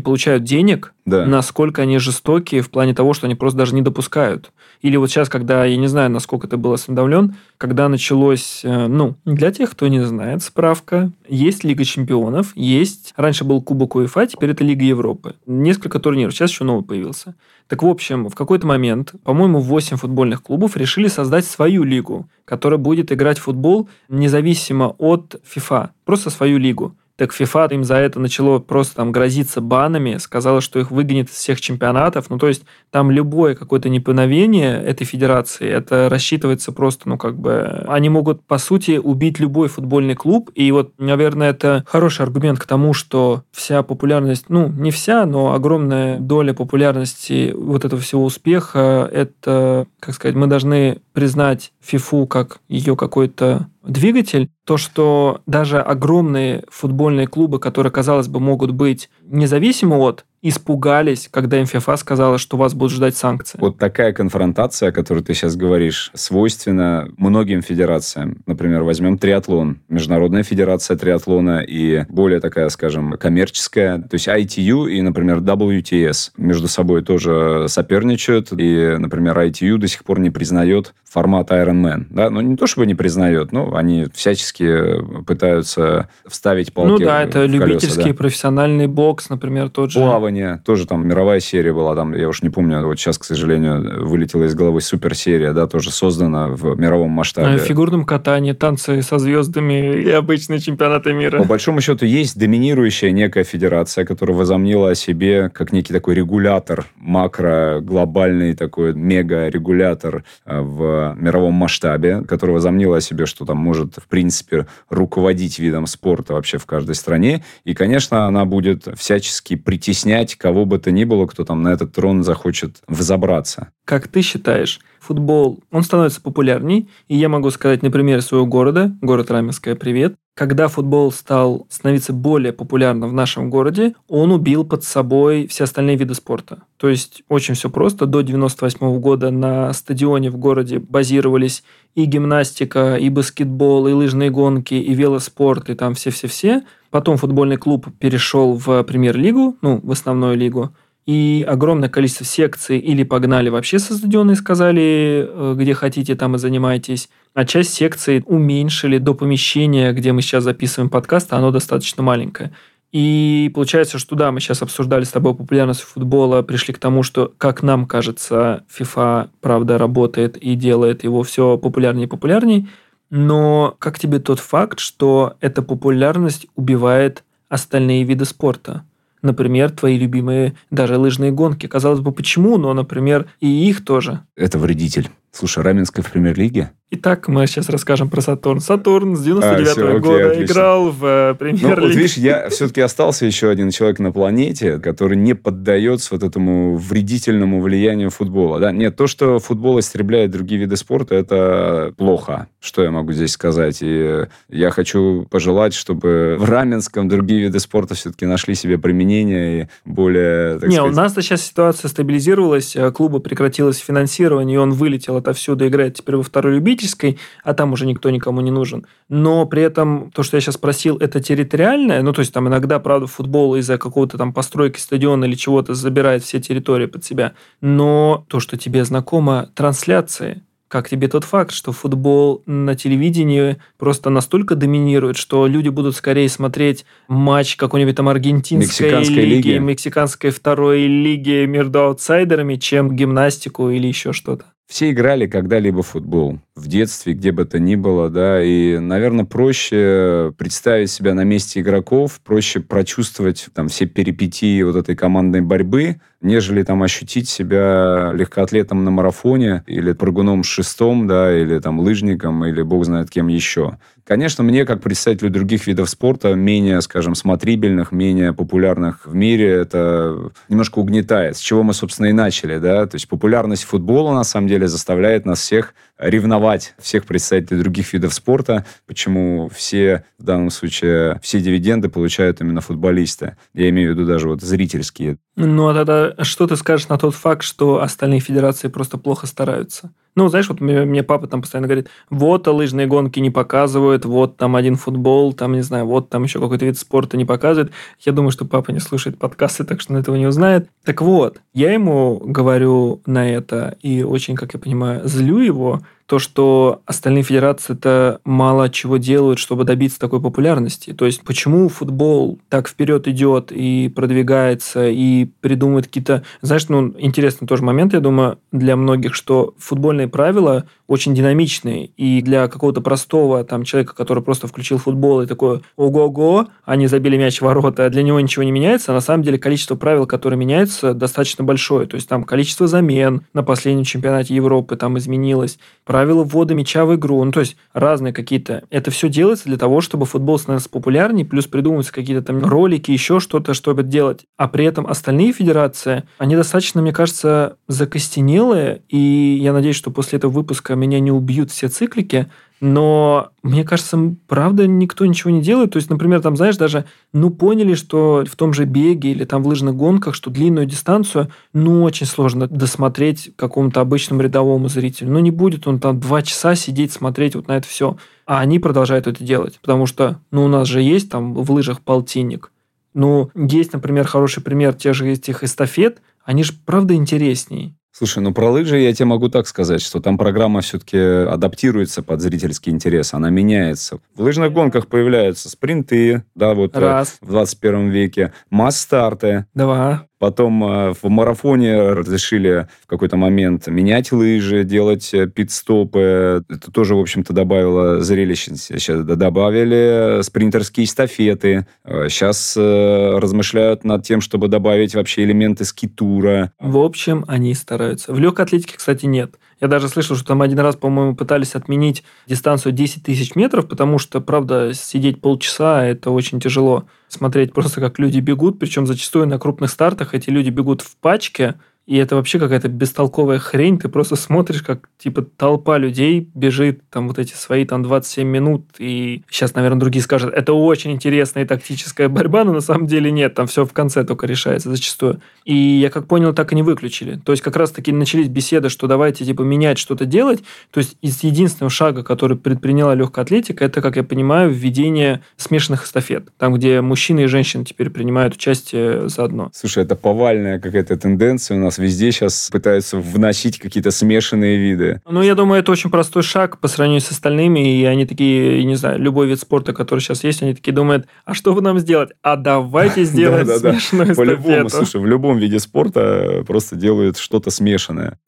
получают 0.00 0.44
денег, 0.44 0.92
да. 1.06 1.24
насколько 1.24 1.80
они 1.80 1.96
жестокие 1.96 2.60
в 2.60 2.68
плане 2.68 2.92
того, 2.92 3.14
что 3.14 3.24
они 3.24 3.34
просто 3.34 3.56
даже 3.56 3.74
не 3.74 3.80
допускают. 3.80 4.52
Или 4.82 4.96
вот 4.96 5.10
сейчас, 5.10 5.28
когда, 5.28 5.64
я 5.64 5.76
не 5.76 5.88
знаю, 5.88 6.10
насколько 6.10 6.48
ты 6.48 6.56
был 6.56 6.72
осведомлен, 6.72 7.36
когда 7.58 7.88
началось, 7.88 8.60
э, 8.64 8.86
ну, 8.86 9.16
для 9.26 9.50
тех, 9.50 9.70
кто 9.70 9.88
не 9.88 10.00
знает, 10.04 10.42
справка, 10.42 11.12
есть 11.28 11.64
Лига 11.64 11.84
чемпионов, 11.84 12.56
есть, 12.56 13.12
раньше 13.16 13.44
был 13.44 13.60
Кубок 13.60 13.96
УЕФА, 13.96 14.26
теперь 14.26 14.50
это 14.50 14.64
Лига 14.64 14.84
Европы. 14.84 15.34
Несколько 15.46 15.98
турниров, 15.98 16.32
сейчас 16.32 16.50
еще 16.50 16.64
новый 16.64 16.82
появился. 16.82 17.34
Так, 17.68 17.82
в 17.82 17.86
общем, 17.86 18.28
в 18.28 18.34
какой-то 18.34 18.66
момент, 18.66 19.12
по-моему, 19.22 19.60
8 19.60 19.96
футбольных 19.96 20.42
клубов 20.42 20.76
решили 20.76 21.08
создать 21.08 21.44
свою 21.44 21.84
лигу, 21.84 22.28
которая 22.44 22.78
будет 22.78 23.12
играть 23.12 23.38
в 23.38 23.42
футбол 23.42 23.88
независимо 24.08 24.96
от 24.98 25.36
FIFA, 25.54 25.90
просто 26.04 26.30
свою 26.30 26.58
лигу. 26.58 26.96
Так 27.20 27.38
FIFA 27.38 27.74
им 27.74 27.84
за 27.84 27.96
это 27.96 28.18
начало 28.18 28.60
просто 28.60 28.96
там 28.96 29.12
грозиться 29.12 29.60
банами, 29.60 30.16
сказала, 30.16 30.62
что 30.62 30.78
их 30.78 30.90
выгонит 30.90 31.28
из 31.28 31.34
всех 31.34 31.60
чемпионатов. 31.60 32.30
Ну, 32.30 32.38
то 32.38 32.48
есть 32.48 32.62
там 32.90 33.10
любое 33.10 33.54
какое-то 33.54 33.90
неповиновение 33.90 34.82
этой 34.82 35.04
федерации, 35.04 35.68
это 35.68 36.08
рассчитывается 36.08 36.72
просто, 36.72 37.10
ну, 37.10 37.18
как 37.18 37.36
бы... 37.36 37.84
Они 37.86 38.08
могут, 38.08 38.42
по 38.46 38.56
сути, 38.56 38.92
убить 38.92 39.38
любой 39.38 39.68
футбольный 39.68 40.14
клуб. 40.14 40.50
И 40.54 40.72
вот, 40.72 40.94
наверное, 40.96 41.50
это 41.50 41.84
хороший 41.86 42.22
аргумент 42.22 42.58
к 42.58 42.64
тому, 42.64 42.94
что 42.94 43.42
вся 43.52 43.82
популярность, 43.82 44.46
ну, 44.48 44.68
не 44.68 44.90
вся, 44.90 45.26
но 45.26 45.52
огромная 45.52 46.18
доля 46.18 46.54
популярности 46.54 47.52
вот 47.54 47.84
этого 47.84 48.00
всего 48.00 48.24
успеха, 48.24 49.06
это, 49.12 49.86
как 50.00 50.14
сказать, 50.14 50.36
мы 50.36 50.46
должны 50.46 51.02
признать 51.12 51.74
FIFA 51.86 52.26
как 52.28 52.60
ее 52.70 52.96
какой-то 52.96 53.66
двигатель, 53.82 54.50
то, 54.64 54.76
что 54.76 55.40
даже 55.46 55.80
огромные 55.80 56.64
футбольные 56.70 57.26
клубы, 57.26 57.58
которые, 57.58 57.90
казалось 57.90 58.28
бы, 58.28 58.40
могут 58.40 58.72
быть 58.72 59.10
независимы 59.22 59.96
от 59.96 60.24
испугались, 60.42 61.28
когда 61.30 61.60
МФФА 61.60 61.96
сказала, 61.96 62.38
что 62.38 62.56
вас 62.56 62.72
будут 62.72 62.92
ждать 62.92 63.16
санкции. 63.16 63.58
Вот 63.60 63.78
такая 63.78 64.12
конфронтация, 64.12 64.88
о 64.88 64.92
которой 64.92 65.22
ты 65.22 65.34
сейчас 65.34 65.54
говоришь, 65.54 66.10
свойственна 66.14 67.08
многим 67.18 67.62
федерациям. 67.62 68.38
Например, 68.46 68.82
возьмем 68.82 69.18
триатлон. 69.18 69.80
Международная 69.88 70.42
федерация 70.42 70.96
триатлона 70.96 71.60
и 71.60 72.04
более 72.08 72.40
такая, 72.40 72.70
скажем, 72.70 73.12
коммерческая. 73.18 73.98
То 73.98 74.14
есть 74.14 74.28
ITU 74.28 74.90
и, 74.90 75.02
например, 75.02 75.38
WTS 75.38 76.30
между 76.38 76.68
собой 76.68 77.02
тоже 77.02 77.66
соперничают. 77.68 78.50
И, 78.52 78.96
например, 78.98 79.38
ITU 79.38 79.76
до 79.76 79.88
сих 79.88 80.04
пор 80.04 80.20
не 80.20 80.30
признает 80.30 80.94
формат 81.10 81.50
Ironman. 81.50 82.06
Да? 82.10 82.30
Ну, 82.30 82.40
не 82.40 82.56
то 82.56 82.66
чтобы 82.66 82.86
не 82.86 82.94
признает, 82.94 83.52
но 83.52 83.74
они 83.74 84.06
всячески 84.14 85.22
пытаются 85.24 86.08
вставить 86.26 86.72
палки 86.72 86.90
Ну 86.90 86.98
да, 86.98 87.22
это 87.22 87.40
колеса, 87.40 87.52
любительский 87.52 88.10
да. 88.10 88.14
профессиональный 88.14 88.86
бокс, 88.86 89.28
например, 89.28 89.70
тот 89.70 89.90
же. 89.90 89.98
Плавание 89.98 90.62
тоже 90.64 90.86
там 90.86 91.06
мировая 91.06 91.40
серия 91.40 91.72
была, 91.72 91.96
там, 91.96 92.14
я 92.14 92.28
уж 92.28 92.42
не 92.42 92.50
помню, 92.50 92.86
вот 92.86 92.98
сейчас, 92.98 93.18
к 93.18 93.24
сожалению, 93.24 94.06
вылетела 94.06 94.44
из 94.44 94.54
головы 94.54 94.80
суперсерия, 94.80 95.52
да, 95.52 95.66
тоже 95.66 95.90
создана 95.90 96.48
в 96.48 96.78
мировом 96.78 97.10
масштабе. 97.10 97.58
В 97.58 97.62
фигурном 97.62 98.04
катании, 98.04 98.52
танцы 98.52 99.02
со 99.02 99.18
звездами 99.18 100.02
и 100.02 100.10
обычные 100.10 100.60
чемпионаты 100.60 101.12
мира. 101.12 101.38
По 101.38 101.44
большому 101.44 101.80
счету 101.80 102.06
есть 102.06 102.38
доминирующая 102.38 103.10
некая 103.10 103.42
федерация, 103.42 104.04
которая 104.04 104.36
возомнила 104.36 104.90
о 104.90 104.94
себе 104.94 105.50
как 105.50 105.72
некий 105.72 105.92
такой 105.92 106.14
регулятор, 106.14 106.86
макро, 106.96 107.80
глобальный 107.80 108.54
такой 108.54 108.94
мега-регулятор 108.94 110.22
э, 110.46 110.60
в 111.00 111.22
мировом 111.22 111.54
масштабе, 111.54 112.22
который 112.22 112.52
возомнила 112.52 112.98
о 112.98 113.00
себе, 113.00 113.26
что 113.26 113.44
там 113.44 113.56
может, 113.56 113.96
в 113.96 114.06
принципе, 114.06 114.66
руководить 114.88 115.58
видом 115.58 115.86
спорта 115.86 116.34
вообще 116.34 116.58
в 116.58 116.66
каждой 116.66 116.94
стране. 116.94 117.42
И, 117.64 117.74
конечно, 117.74 118.26
она 118.26 118.44
будет 118.44 118.86
всячески 118.96 119.56
притеснять 119.56 120.10
снять 120.10 120.34
кого 120.36 120.64
бы 120.64 120.78
то 120.78 120.90
ни 120.90 121.04
было, 121.04 121.26
кто 121.26 121.44
там 121.44 121.62
на 121.62 121.68
этот 121.68 121.92
трон 121.92 122.24
захочет 122.24 122.82
взобраться. 122.88 123.68
Как 123.84 124.08
ты 124.08 124.22
считаешь, 124.22 124.80
футбол, 125.00 125.62
он 125.72 125.82
становится 125.82 126.20
популярней, 126.20 126.88
и 127.08 127.16
я 127.16 127.28
могу 127.28 127.50
сказать 127.50 127.82
на 127.82 127.90
примере 127.90 128.20
своего 128.20 128.46
города, 128.46 128.96
город 129.00 129.30
Раменское, 129.30 129.74
привет, 129.74 130.14
когда 130.40 130.68
футбол 130.68 131.12
стал 131.12 131.66
становиться 131.68 132.14
более 132.14 132.54
популярным 132.54 133.10
в 133.10 133.12
нашем 133.12 133.50
городе, 133.50 133.94
он 134.08 134.32
убил 134.32 134.64
под 134.64 134.84
собой 134.84 135.46
все 135.46 135.64
остальные 135.64 135.96
виды 135.96 136.14
спорта. 136.14 136.62
То 136.78 136.88
есть 136.88 137.22
очень 137.28 137.52
все 137.52 137.68
просто. 137.68 138.06
До 138.06 138.22
98 138.22 139.00
года 139.00 139.30
на 139.30 139.70
стадионе 139.74 140.30
в 140.30 140.38
городе 140.38 140.78
базировались 140.78 141.62
и 141.94 142.06
гимнастика, 142.06 142.96
и 142.96 143.10
баскетбол, 143.10 143.88
и 143.88 143.92
лыжные 143.92 144.30
гонки, 144.30 144.72
и 144.72 144.94
велоспорт, 144.94 145.68
и 145.68 145.74
там 145.74 145.92
все-все-все. 145.92 146.62
Потом 146.90 147.18
футбольный 147.18 147.58
клуб 147.58 147.88
перешел 147.98 148.54
в 148.54 148.82
премьер-лигу, 148.84 149.58
ну, 149.60 149.80
в 149.82 149.90
основную 149.90 150.38
лигу, 150.38 150.74
и 151.06 151.44
огромное 151.48 151.88
количество 151.88 152.24
секций 152.24 152.78
или 152.78 153.02
погнали 153.02 153.48
вообще 153.48 153.78
со 153.78 153.94
стадиона 153.94 154.32
и 154.32 154.36
сказали, 154.36 155.26
э, 155.28 155.54
где 155.56 155.74
хотите, 155.74 156.14
там 156.14 156.36
и 156.36 156.38
занимайтесь. 156.38 157.08
А 157.34 157.44
часть 157.44 157.74
секций 157.74 158.22
уменьшили 158.26 158.98
до 158.98 159.14
помещения, 159.14 159.92
где 159.92 160.12
мы 160.12 160.22
сейчас 160.22 160.44
записываем 160.44 160.90
подкаст, 160.90 161.32
а 161.32 161.38
оно 161.38 161.50
достаточно 161.50 162.02
маленькое. 162.02 162.52
И 162.92 163.50
получается, 163.54 163.98
что 163.98 164.16
да, 164.16 164.32
мы 164.32 164.40
сейчас 164.40 164.62
обсуждали 164.62 165.04
с 165.04 165.10
тобой 165.10 165.34
популярность 165.34 165.82
футбола, 165.82 166.42
пришли 166.42 166.74
к 166.74 166.78
тому, 166.78 167.04
что, 167.04 167.32
как 167.38 167.62
нам 167.62 167.86
кажется, 167.86 168.64
FIFA, 168.76 169.30
правда, 169.40 169.78
работает 169.78 170.36
и 170.36 170.56
делает 170.56 171.04
его 171.04 171.22
все 171.22 171.56
популярнее 171.56 172.06
и 172.06 172.08
популярнее. 172.08 172.68
Но 173.10 173.76
как 173.78 173.98
тебе 173.98 174.18
тот 174.18 174.40
факт, 174.40 174.80
что 174.80 175.34
эта 175.40 175.62
популярность 175.62 176.46
убивает 176.56 177.24
остальные 177.48 178.04
виды 178.04 178.24
спорта? 178.24 178.84
Например, 179.22 179.70
твои 179.70 179.98
любимые 179.98 180.54
даже 180.70 180.96
лыжные 180.96 181.30
гонки. 181.30 181.66
Казалось 181.66 182.00
бы, 182.00 182.12
почему, 182.12 182.56
но, 182.56 182.72
например, 182.72 183.26
и 183.40 183.68
их 183.68 183.84
тоже. 183.84 184.20
Это 184.36 184.58
вредитель. 184.58 185.10
Слушай, 185.32 185.62
Раменская 185.62 186.04
в 186.04 186.10
премьер-лиге? 186.10 186.72
Итак, 186.92 187.28
мы 187.28 187.46
сейчас 187.46 187.68
расскажем 187.68 188.10
про 188.10 188.20
Сатурн. 188.20 188.58
Сатурн 188.58 189.16
с 189.16 189.22
99 189.22 189.60
-го 189.60 189.70
а, 189.70 189.72
все, 189.72 189.98
года 190.00 190.30
окей, 190.32 190.44
играл 190.44 190.90
в 190.90 191.04
э, 191.04 191.34
премьер-лиге. 191.38 191.76
Ну, 191.76 191.86
вот 191.86 191.94
видишь, 191.94 192.16
я 192.16 192.48
все-таки 192.48 192.80
остался 192.80 193.26
еще 193.26 193.48
один 193.48 193.70
человек 193.70 194.00
на 194.00 194.10
планете, 194.10 194.80
который 194.80 195.16
не 195.16 195.34
поддается 195.34 196.08
вот 196.12 196.24
этому 196.24 196.76
вредительному 196.76 197.60
влиянию 197.60 198.10
футбола. 198.10 198.58
Да? 198.58 198.72
Нет, 198.72 198.96
то, 198.96 199.06
что 199.06 199.38
футбол 199.38 199.78
истребляет 199.78 200.32
другие 200.32 200.60
виды 200.62 200.76
спорта, 200.76 201.14
это 201.14 201.94
плохо. 201.96 202.48
Что 202.58 202.82
я 202.82 202.90
могу 202.90 203.12
здесь 203.12 203.30
сказать? 203.30 203.78
И 203.82 204.26
я 204.48 204.70
хочу 204.70 205.28
пожелать, 205.30 205.74
чтобы 205.74 206.34
в 206.40 206.44
Раменском 206.44 207.08
другие 207.08 207.42
виды 207.42 207.60
спорта 207.60 207.94
все-таки 207.94 208.26
нашли 208.26 208.56
себе 208.56 208.78
применение 208.78 209.62
и 209.62 209.68
более... 209.88 210.58
Так 210.58 210.68
не, 210.68 210.74
сказать... 210.74 210.92
у 210.92 210.96
нас 210.96 211.14
сейчас 211.14 211.42
ситуация 211.42 211.88
стабилизировалась, 211.88 212.74
э, 212.74 212.90
клуба 212.90 213.20
прекратилось 213.20 213.78
финансирование, 213.78 214.56
и 214.56 214.58
он 214.58 214.72
вылетел 214.72 215.19
отовсюду, 215.20 215.66
играет 215.66 215.94
теперь 215.94 216.16
во 216.16 216.22
второй 216.22 216.54
любительской, 216.54 217.18
а 217.44 217.54
там 217.54 217.72
уже 217.72 217.86
никто 217.86 218.10
никому 218.10 218.40
не 218.40 218.50
нужен. 218.50 218.86
Но 219.08 219.46
при 219.46 219.62
этом 219.62 220.10
то, 220.12 220.22
что 220.22 220.36
я 220.36 220.40
сейчас 220.40 220.56
спросил, 220.56 220.96
это 220.96 221.20
территориальное, 221.20 222.02
ну, 222.02 222.12
то 222.12 222.20
есть 222.20 222.32
там 222.32 222.48
иногда, 222.48 222.78
правда, 222.80 223.06
футбол 223.06 223.56
из-за 223.56 223.78
какого-то 223.78 224.18
там 224.18 224.32
постройки 224.32 224.78
стадиона 224.78 225.24
или 225.24 225.34
чего-то 225.34 225.74
забирает 225.74 226.22
все 226.22 226.40
территории 226.40 226.86
под 226.86 227.04
себя. 227.04 227.32
Но 227.60 228.24
то, 228.28 228.40
что 228.40 228.56
тебе 228.56 228.84
знакомо, 228.84 229.50
трансляции, 229.54 230.42
как 230.70 230.88
тебе 230.88 231.08
тот 231.08 231.24
факт, 231.24 231.50
что 231.50 231.72
футбол 231.72 232.44
на 232.46 232.76
телевидении 232.76 233.56
просто 233.76 234.08
настолько 234.08 234.54
доминирует, 234.54 235.16
что 235.16 235.48
люди 235.48 235.68
будут 235.68 235.96
скорее 235.96 236.28
смотреть 236.28 236.84
матч 237.08 237.56
какой-нибудь 237.56 237.96
там 237.96 238.08
аргентинской 238.08 239.00
лиги, 239.00 239.18
лиги, 239.18 239.58
мексиканской 239.58 240.30
второй 240.30 240.86
лиги 240.86 241.44
между 241.46 241.80
аутсайдерами, 241.80 242.54
чем 242.54 242.94
гимнастику 242.94 243.68
или 243.70 243.88
еще 243.88 244.12
что-то? 244.12 244.44
Все 244.70 244.92
играли 244.92 245.26
когда-либо 245.26 245.82
в 245.82 245.88
футбол, 245.88 246.38
в 246.60 246.68
детстве, 246.68 247.14
где 247.14 247.32
бы 247.32 247.44
то 247.44 247.58
ни 247.58 247.74
было, 247.74 248.10
да, 248.10 248.42
и, 248.42 248.78
наверное, 248.78 249.24
проще 249.24 250.32
представить 250.36 250.90
себя 250.90 251.14
на 251.14 251.24
месте 251.24 251.60
игроков, 251.60 252.20
проще 252.24 252.60
прочувствовать 252.60 253.48
там 253.54 253.68
все 253.68 253.86
перипетии 253.86 254.62
вот 254.62 254.76
этой 254.76 254.94
командной 254.94 255.40
борьбы, 255.40 256.00
нежели 256.20 256.62
там 256.62 256.82
ощутить 256.82 257.28
себя 257.28 258.12
легкоатлетом 258.12 258.84
на 258.84 258.90
марафоне 258.90 259.64
или 259.66 259.92
прыгуном 259.92 260.42
шестом, 260.42 261.06
да, 261.06 261.36
или 261.36 261.58
там 261.58 261.80
лыжником, 261.80 262.44
или 262.44 262.62
бог 262.62 262.84
знает 262.84 263.10
кем 263.10 263.28
еще. 263.28 263.78
Конечно, 264.04 264.42
мне, 264.42 264.64
как 264.64 264.82
представителю 264.82 265.30
других 265.30 265.66
видов 265.66 265.88
спорта, 265.88 266.34
менее, 266.34 266.80
скажем, 266.80 267.14
смотрибельных, 267.14 267.92
менее 267.92 268.32
популярных 268.32 269.06
в 269.06 269.14
мире, 269.14 269.50
это 269.50 270.32
немножко 270.48 270.80
угнетает. 270.80 271.36
С 271.36 271.40
чего 271.40 271.62
мы, 271.62 271.74
собственно, 271.74 272.06
и 272.06 272.12
начали, 272.12 272.58
да? 272.58 272.86
То 272.86 272.96
есть 272.96 273.08
популярность 273.08 273.64
футбола, 273.64 274.12
на 274.12 274.24
самом 274.24 274.48
деле, 274.48 274.66
заставляет 274.68 275.26
нас 275.26 275.40
всех 275.40 275.74
ревновать 276.00 276.74
всех 276.78 277.04
представителей 277.04 277.60
других 277.60 277.92
видов 277.92 278.14
спорта, 278.14 278.64
почему 278.86 279.50
все, 279.54 280.04
в 280.18 280.24
данном 280.24 280.50
случае, 280.50 281.20
все 281.22 281.40
дивиденды 281.40 281.88
получают 281.88 282.40
именно 282.40 282.60
футболисты. 282.60 283.36
Я 283.54 283.68
имею 283.68 283.92
в 283.92 283.96
виду 283.96 284.06
даже 284.06 284.28
вот 284.28 284.40
зрительские. 284.40 285.18
Ну, 285.36 285.68
а 285.68 285.74
тогда 285.74 286.24
что 286.24 286.46
ты 286.46 286.56
скажешь 286.56 286.88
на 286.88 286.98
тот 286.98 287.14
факт, 287.14 287.42
что 287.42 287.82
остальные 287.82 288.20
федерации 288.20 288.68
просто 288.68 288.98
плохо 288.98 289.26
стараются? 289.26 289.92
Ну, 290.20 290.28
знаешь, 290.28 290.50
вот 290.50 290.60
мне, 290.60 290.84
мне 290.84 291.02
папа 291.02 291.26
там 291.26 291.40
постоянно 291.40 291.66
говорит, 291.66 291.88
вот 292.10 292.46
а 292.46 292.52
лыжные 292.52 292.86
гонки 292.86 293.20
не 293.20 293.30
показывают, 293.30 294.04
вот 294.04 294.36
там 294.36 294.54
один 294.54 294.76
футбол, 294.76 295.32
там, 295.32 295.54
не 295.54 295.62
знаю, 295.62 295.86
вот 295.86 296.10
там 296.10 296.24
еще 296.24 296.40
какой-то 296.40 296.66
вид 296.66 296.76
спорта 296.76 297.16
не 297.16 297.24
показывает. 297.24 297.72
Я 298.00 298.12
думаю, 298.12 298.30
что 298.30 298.44
папа 298.44 298.70
не 298.70 298.80
слушает 298.80 299.18
подкасты, 299.18 299.64
так 299.64 299.80
что 299.80 299.94
он 299.94 299.98
этого 299.98 300.16
не 300.16 300.26
узнает. 300.26 300.68
Так 300.84 301.00
вот, 301.00 301.40
я 301.54 301.72
ему 301.72 302.20
говорю 302.22 303.00
на 303.06 303.30
это 303.30 303.78
и 303.80 304.02
очень, 304.02 304.36
как 304.36 304.52
я 304.52 304.60
понимаю, 304.60 305.08
злю 305.08 305.38
его, 305.38 305.80
то, 306.10 306.18
что 306.18 306.82
остальные 306.86 307.22
федерации 307.22 307.72
это 307.72 308.20
мало 308.24 308.68
чего 308.68 308.96
делают, 308.96 309.38
чтобы 309.38 309.62
добиться 309.62 310.00
такой 310.00 310.20
популярности. 310.20 310.92
То 310.92 311.06
есть, 311.06 311.22
почему 311.22 311.68
футбол 311.68 312.40
так 312.48 312.66
вперед 312.66 313.06
идет 313.06 313.52
и 313.52 313.88
продвигается, 313.94 314.88
и 314.88 315.26
придумывает 315.40 315.86
какие-то... 315.86 316.24
Знаешь, 316.42 316.68
ну, 316.68 316.92
интересный 316.98 317.46
тоже 317.46 317.62
момент, 317.62 317.92
я 317.92 318.00
думаю, 318.00 318.40
для 318.50 318.74
многих, 318.74 319.14
что 319.14 319.54
футбольные 319.56 320.08
правила 320.08 320.64
очень 320.88 321.14
динамичные, 321.14 321.86
и 321.96 322.20
для 322.20 322.48
какого-то 322.48 322.80
простого 322.80 323.44
там 323.44 323.62
человека, 323.62 323.94
который 323.94 324.24
просто 324.24 324.48
включил 324.48 324.78
футбол 324.78 325.22
и 325.22 325.26
такой 325.26 325.60
ого-го, 325.76 326.48
они 326.64 326.88
забили 326.88 327.16
мяч 327.16 327.38
в 327.38 327.42
ворота, 327.42 327.88
для 327.88 328.02
него 328.02 328.18
ничего 328.18 328.42
не 328.42 328.50
меняется, 328.50 328.90
а 328.90 328.96
на 328.96 329.00
самом 329.00 329.22
деле 329.22 329.38
количество 329.38 329.76
правил, 329.76 330.08
которые 330.08 330.36
меняются, 330.36 330.92
достаточно 330.92 331.44
большое. 331.44 331.86
То 331.86 331.94
есть 331.94 332.08
там 332.08 332.24
количество 332.24 332.66
замен 332.66 333.22
на 333.32 333.44
последнем 333.44 333.84
чемпионате 333.84 334.34
Европы 334.34 334.74
там 334.74 334.98
изменилось, 334.98 335.60
правила 336.00 336.24
ввода 336.24 336.54
мяча 336.54 336.86
в 336.86 336.94
игру, 336.94 337.22
ну 337.22 337.30
то 337.30 337.40
есть 337.40 337.58
разные 337.74 338.14
какие-то. 338.14 338.64
Это 338.70 338.90
все 338.90 339.10
делается 339.10 339.44
для 339.44 339.58
того, 339.58 339.82
чтобы 339.82 340.06
футбол 340.06 340.38
становился 340.38 340.70
популярнее, 340.70 341.26
плюс 341.26 341.46
придумываются 341.46 341.92
какие-то 341.92 342.22
там 342.22 342.42
ролики, 342.42 342.90
еще 342.90 343.20
что-то, 343.20 343.52
чтобы 343.52 343.82
делать. 343.82 344.24
А 344.38 344.48
при 344.48 344.64
этом 344.64 344.86
остальные 344.86 345.34
федерации, 345.34 346.04
они 346.16 346.36
достаточно, 346.36 346.80
мне 346.80 346.94
кажется, 346.94 347.58
закостенелые, 347.68 348.80
и 348.88 349.38
я 349.42 349.52
надеюсь, 349.52 349.76
что 349.76 349.90
после 349.90 350.16
этого 350.16 350.30
выпуска 350.30 350.74
меня 350.74 351.00
не 351.00 351.12
убьют 351.12 351.50
все 351.50 351.68
циклики, 351.68 352.30
но 352.60 353.30
мне 353.42 353.64
кажется, 353.64 354.14
правда, 354.28 354.66
никто 354.66 355.06
ничего 355.06 355.30
не 355.30 355.40
делает. 355.40 355.72
То 355.72 355.78
есть, 355.78 355.88
например, 355.88 356.20
там, 356.20 356.36
знаешь, 356.36 356.58
даже, 356.58 356.84
ну, 357.12 357.30
поняли, 357.30 357.74
что 357.74 358.24
в 358.30 358.36
том 358.36 358.52
же 358.52 358.66
беге 358.66 359.12
или 359.12 359.24
там 359.24 359.42
в 359.42 359.46
лыжных 359.46 359.74
гонках, 359.74 360.14
что 360.14 360.30
длинную 360.30 360.66
дистанцию, 360.66 361.30
ну, 361.54 361.82
очень 361.82 362.06
сложно 362.06 362.46
досмотреть 362.46 363.32
какому-то 363.36 363.80
обычному 363.80 364.20
рядовому 364.20 364.68
зрителю. 364.68 365.10
Ну, 365.10 365.20
не 365.20 365.30
будет 365.30 365.66
он 365.66 365.80
там 365.80 365.98
два 365.98 366.20
часа 366.20 366.54
сидеть, 366.54 366.92
смотреть 366.92 367.34
вот 367.34 367.48
на 367.48 367.56
это 367.56 367.66
все. 367.66 367.96
А 368.26 368.40
они 368.40 368.58
продолжают 368.58 369.06
это 369.06 369.24
делать, 369.24 369.58
потому 369.60 369.86
что, 369.86 370.20
ну, 370.30 370.44
у 370.44 370.48
нас 370.48 370.68
же 370.68 370.82
есть 370.82 371.10
там 371.10 371.32
в 371.32 371.50
лыжах 371.50 371.80
полтинник. 371.80 372.52
Ну, 372.92 373.30
есть, 373.34 373.72
например, 373.72 374.06
хороший 374.06 374.42
пример 374.42 374.74
тех 374.74 374.94
же 374.94 375.08
этих 375.08 375.42
эстафет, 375.42 376.02
они 376.24 376.44
же, 376.44 376.52
правда, 376.66 376.94
интереснее. 376.94 377.74
Слушай, 378.00 378.20
ну 378.20 378.32
про 378.32 378.50
лыжи 378.50 378.78
я 378.78 378.94
тебе 378.94 379.04
могу 379.04 379.28
так 379.28 379.46
сказать, 379.46 379.82
что 379.82 380.00
там 380.00 380.16
программа 380.16 380.62
все-таки 380.62 380.96
адаптируется 380.96 382.02
под 382.02 382.22
зрительский 382.22 382.72
интерес, 382.72 383.12
она 383.12 383.28
меняется. 383.28 383.98
В 384.16 384.22
лыжных 384.22 384.54
гонках 384.54 384.86
появляются 384.86 385.50
спринты, 385.50 386.24
да, 386.34 386.54
вот 386.54 386.74
э, 386.74 386.80
Раз. 386.80 387.18
в 387.20 387.28
21 387.28 387.90
веке, 387.90 388.32
масс-старты. 388.48 389.44
Два. 389.52 390.06
Потом 390.20 390.62
э, 390.62 390.92
в 390.92 391.08
марафоне 391.08 391.94
разрешили 391.94 392.68
в 392.84 392.86
какой-то 392.86 393.16
момент 393.16 393.68
менять 393.68 394.12
лыжи, 394.12 394.64
делать 394.64 395.14
э, 395.14 395.26
пит-стопы. 395.26 396.44
Это 396.46 396.70
тоже, 396.70 396.94
в 396.94 397.00
общем-то, 397.00 397.32
добавило 397.32 398.02
зрелищности. 398.02 398.74
Сейчас 398.76 399.02
добавили 399.02 400.20
спринтерские 400.20 400.84
эстафеты. 400.84 401.66
Сейчас 401.86 402.54
э, 402.54 403.18
размышляют 403.18 403.84
над 403.84 404.04
тем, 404.04 404.20
чтобы 404.20 404.48
добавить 404.48 404.94
вообще 404.94 405.24
элементы 405.24 405.64
скитура. 405.64 406.52
В 406.60 406.76
общем, 406.76 407.24
они 407.26 407.54
стараются. 407.54 408.12
В 408.12 408.18
легкой 408.18 408.44
атлетике, 408.44 408.74
кстати, 408.76 409.06
нет. 409.06 409.36
Я 409.58 409.68
даже 409.68 409.88
слышал, 409.88 410.16
что 410.16 410.26
там 410.26 410.42
один 410.42 410.58
раз, 410.58 410.76
по-моему, 410.76 411.16
пытались 411.16 411.54
отменить 411.54 412.04
дистанцию 412.26 412.72
10 412.72 413.04
тысяч 413.04 413.34
метров, 413.36 413.66
потому 413.66 413.98
что, 413.98 414.20
правда, 414.20 414.74
сидеть 414.74 415.22
полчаса– 415.22 415.82
это 415.86 416.10
очень 416.10 416.40
тяжело. 416.40 416.84
Смотреть 417.10 417.52
просто, 417.52 417.80
как 417.80 417.98
люди 417.98 418.20
бегут, 418.20 418.60
причем 418.60 418.86
зачастую 418.86 419.26
на 419.26 419.40
крупных 419.40 419.68
стартах 419.70 420.14
эти 420.14 420.30
люди 420.30 420.48
бегут 420.50 420.80
в 420.80 420.94
пачке, 420.94 421.56
и 421.90 421.96
это 421.96 422.14
вообще 422.14 422.38
какая-то 422.38 422.68
бестолковая 422.68 423.40
хрень. 423.40 423.76
Ты 423.76 423.88
просто 423.88 424.14
смотришь, 424.14 424.62
как 424.62 424.88
типа 424.96 425.22
толпа 425.22 425.76
людей 425.76 426.30
бежит 426.36 426.82
там 426.88 427.08
вот 427.08 427.18
эти 427.18 427.34
свои 427.34 427.64
там 427.64 427.82
27 427.82 428.28
минут. 428.28 428.64
И 428.78 429.24
сейчас, 429.28 429.56
наверное, 429.56 429.80
другие 429.80 430.00
скажут, 430.00 430.32
это 430.32 430.52
очень 430.52 430.92
интересная 430.92 431.44
тактическая 431.44 432.08
борьба, 432.08 432.44
но 432.44 432.52
на 432.52 432.60
самом 432.60 432.86
деле 432.86 433.10
нет, 433.10 433.34
там 433.34 433.48
все 433.48 433.66
в 433.66 433.72
конце 433.72 434.04
только 434.04 434.28
решается 434.28 434.70
зачастую. 434.70 435.20
И 435.44 435.52
я 435.52 435.90
как 435.90 436.06
понял, 436.06 436.32
так 436.32 436.52
и 436.52 436.54
не 436.54 436.62
выключили. 436.62 437.20
То 437.24 437.32
есть 437.32 437.42
как 437.42 437.56
раз-таки 437.56 437.90
начались 437.90 438.28
беседы, 438.28 438.68
что 438.68 438.86
давайте 438.86 439.24
типа 439.24 439.42
менять 439.42 439.78
что-то 439.78 440.04
делать. 440.04 440.44
То 440.70 440.78
есть 440.78 440.96
из 441.02 441.24
единственного 441.24 441.70
шага, 441.70 442.04
который 442.04 442.36
предприняла 442.36 442.94
легкая 442.94 443.24
атлетика, 443.24 443.64
это, 443.64 443.82
как 443.82 443.96
я 443.96 444.04
понимаю, 444.04 444.52
введение 444.52 445.22
смешанных 445.36 445.86
эстафет. 445.86 446.28
Там, 446.38 446.54
где 446.54 446.82
мужчины 446.82 447.24
и 447.24 447.26
женщины 447.26 447.64
теперь 447.64 447.90
принимают 447.90 448.36
участие 448.36 449.08
заодно. 449.08 449.50
Слушай, 449.52 449.82
это 449.82 449.96
повальная 449.96 450.60
какая-то 450.60 450.96
тенденция 450.96 451.56
у 451.56 451.60
нас 451.60 451.79
везде 451.80 452.12
сейчас 452.12 452.48
пытаются 452.50 452.98
вносить 452.98 453.58
какие-то 453.58 453.90
смешанные 453.90 454.58
виды. 454.58 455.00
Ну, 455.08 455.22
я 455.22 455.34
думаю, 455.34 455.60
это 455.60 455.72
очень 455.72 455.90
простой 455.90 456.22
шаг 456.22 456.58
по 456.58 456.68
сравнению 456.68 457.00
с 457.00 457.10
остальными, 457.10 457.80
и 457.80 457.84
они 457.84 458.06
такие, 458.06 458.64
не 458.64 458.76
знаю, 458.76 459.00
любой 459.00 459.26
вид 459.26 459.40
спорта, 459.40 459.72
который 459.72 460.00
сейчас 460.00 460.22
есть, 460.24 460.42
они 460.42 460.54
такие 460.54 460.72
думают, 460.72 461.06
а 461.24 461.34
что 461.34 461.52
вы 461.52 461.62
нам 461.62 461.78
сделать? 461.78 462.10
А 462.22 462.36
давайте 462.36 463.04
сделать 463.04 463.48
смешанную 463.48 464.14
По-любому, 464.14 464.68
слушай, 464.68 465.00
в 465.00 465.06
любом 465.06 465.38
виде 465.38 465.58
спорта 465.58 466.44
просто 466.46 466.76
делают 466.76 467.16
что-то 467.16 467.50
смешанное. 467.50 468.18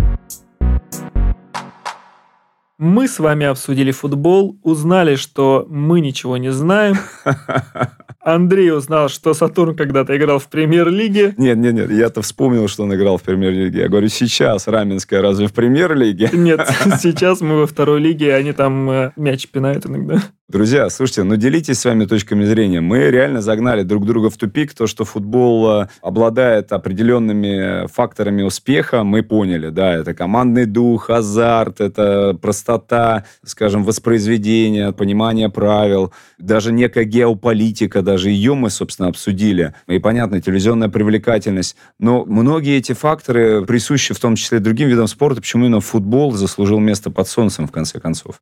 Мы 2.85 3.07
с 3.07 3.21
вами 3.21 3.47
обсудили 3.47 3.93
футбол, 3.93 4.59
узнали, 4.65 5.15
что 5.15 5.65
мы 5.71 6.01
ничего 6.01 6.37
не 6.37 6.51
знаем. 6.51 6.97
Андрей 8.21 8.73
узнал, 8.73 9.09
что 9.09 9.35
Сатурн 9.35 9.77
когда-то 9.77 10.17
играл 10.17 10.41
в 10.41 10.49
премьер-лиге. 10.49 11.35
Нет, 11.37 11.59
нет, 11.59 11.75
нет, 11.75 11.91
я-то 11.93 12.23
вспомнил, 12.23 12.67
что 12.67 12.83
он 12.83 12.95
играл 12.95 13.19
в 13.19 13.23
премьер-лиге. 13.23 13.83
Я 13.83 13.89
говорю, 13.89 14.09
сейчас 14.09 14.67
Раменская 14.67 15.23
разве 15.23 15.47
в 15.47 15.53
премьер-лиге? 15.53 16.31
Нет, 16.33 16.61
сейчас 17.01 17.41
мы 17.41 17.61
во 17.61 17.67
второй 17.67 18.01
лиге, 18.01 18.35
они 18.35 18.53
там 18.53 18.91
э, 18.91 19.13
мяч 19.17 19.49
пинают 19.49 19.87
иногда. 19.87 20.21
Друзья, 20.49 20.91
слушайте, 20.91 21.23
ну 21.23 21.37
делитесь 21.37 21.79
с 21.79 21.85
вами 21.87 22.05
точками 22.05 22.45
зрения. 22.45 22.83
Мы 22.83 23.11
реально 23.11 23.41
загнали 23.41 23.85
друг 23.85 24.05
друга 24.05 24.29
в 24.29 24.37
тупик. 24.37 24.75
То, 24.75 24.87
что 24.87 25.05
футбол 25.05 25.83
э, 25.83 25.89
обладает 26.03 26.73
определенными 26.73 27.87
факторами 27.87 28.43
успеха, 28.43 29.03
мы 29.03 29.23
поняли. 29.23 29.71
Да, 29.71 29.95
это 29.95 30.13
командный 30.15 30.67
дух, 30.67 31.09
азарт, 31.11 31.81
это 31.81 32.37
простота, 32.73 33.25
скажем, 33.45 33.85
воспроизведения, 33.85 34.93
понимание 34.93 35.49
правил, 35.49 36.13
даже 36.39 36.73
некая 36.73 37.05
геополитика, 37.05 38.03
даже 38.03 38.31
ее 38.31 38.55
мы, 38.55 38.71
собственно, 38.71 39.09
обсудили. 39.09 39.75
И, 39.87 39.99
понятно, 39.99 40.41
телевизионная 40.41 40.89
привлекательность. 40.89 41.77
Но 41.99 42.25
многие 42.25 42.79
эти 42.79 42.93
факторы 42.93 43.65
присущи 43.65 44.15
в 44.15 44.21
том 44.21 44.37
числе 44.37 44.59
и 44.59 44.61
другим 44.61 44.89
видам 44.89 45.07
спорта. 45.07 45.41
Почему 45.41 45.67
именно 45.67 45.81
футбол 45.81 46.33
заслужил 46.33 46.79
место 46.79 47.11
под 47.11 47.29
солнцем, 47.29 47.67
в 47.67 47.73
конце 47.73 48.01
концов? 48.01 48.41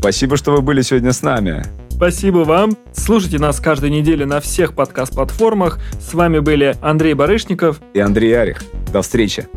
Спасибо, 0.00 0.36
что 0.36 0.52
вы 0.52 0.60
были 0.60 0.82
сегодня 0.82 1.12
с 1.12 1.22
нами. 1.22 1.83
Спасибо 2.04 2.40
вам. 2.40 2.76
Слушайте 2.92 3.38
нас 3.38 3.60
каждую 3.60 3.90
неделю 3.90 4.26
на 4.26 4.38
всех 4.38 4.74
подкаст-платформах. 4.74 5.78
С 5.98 6.12
вами 6.12 6.40
были 6.40 6.76
Андрей 6.82 7.14
Барышников 7.14 7.80
и 7.94 7.98
Андрей 7.98 8.38
Арих. 8.38 8.62
До 8.92 9.00
встречи. 9.00 9.48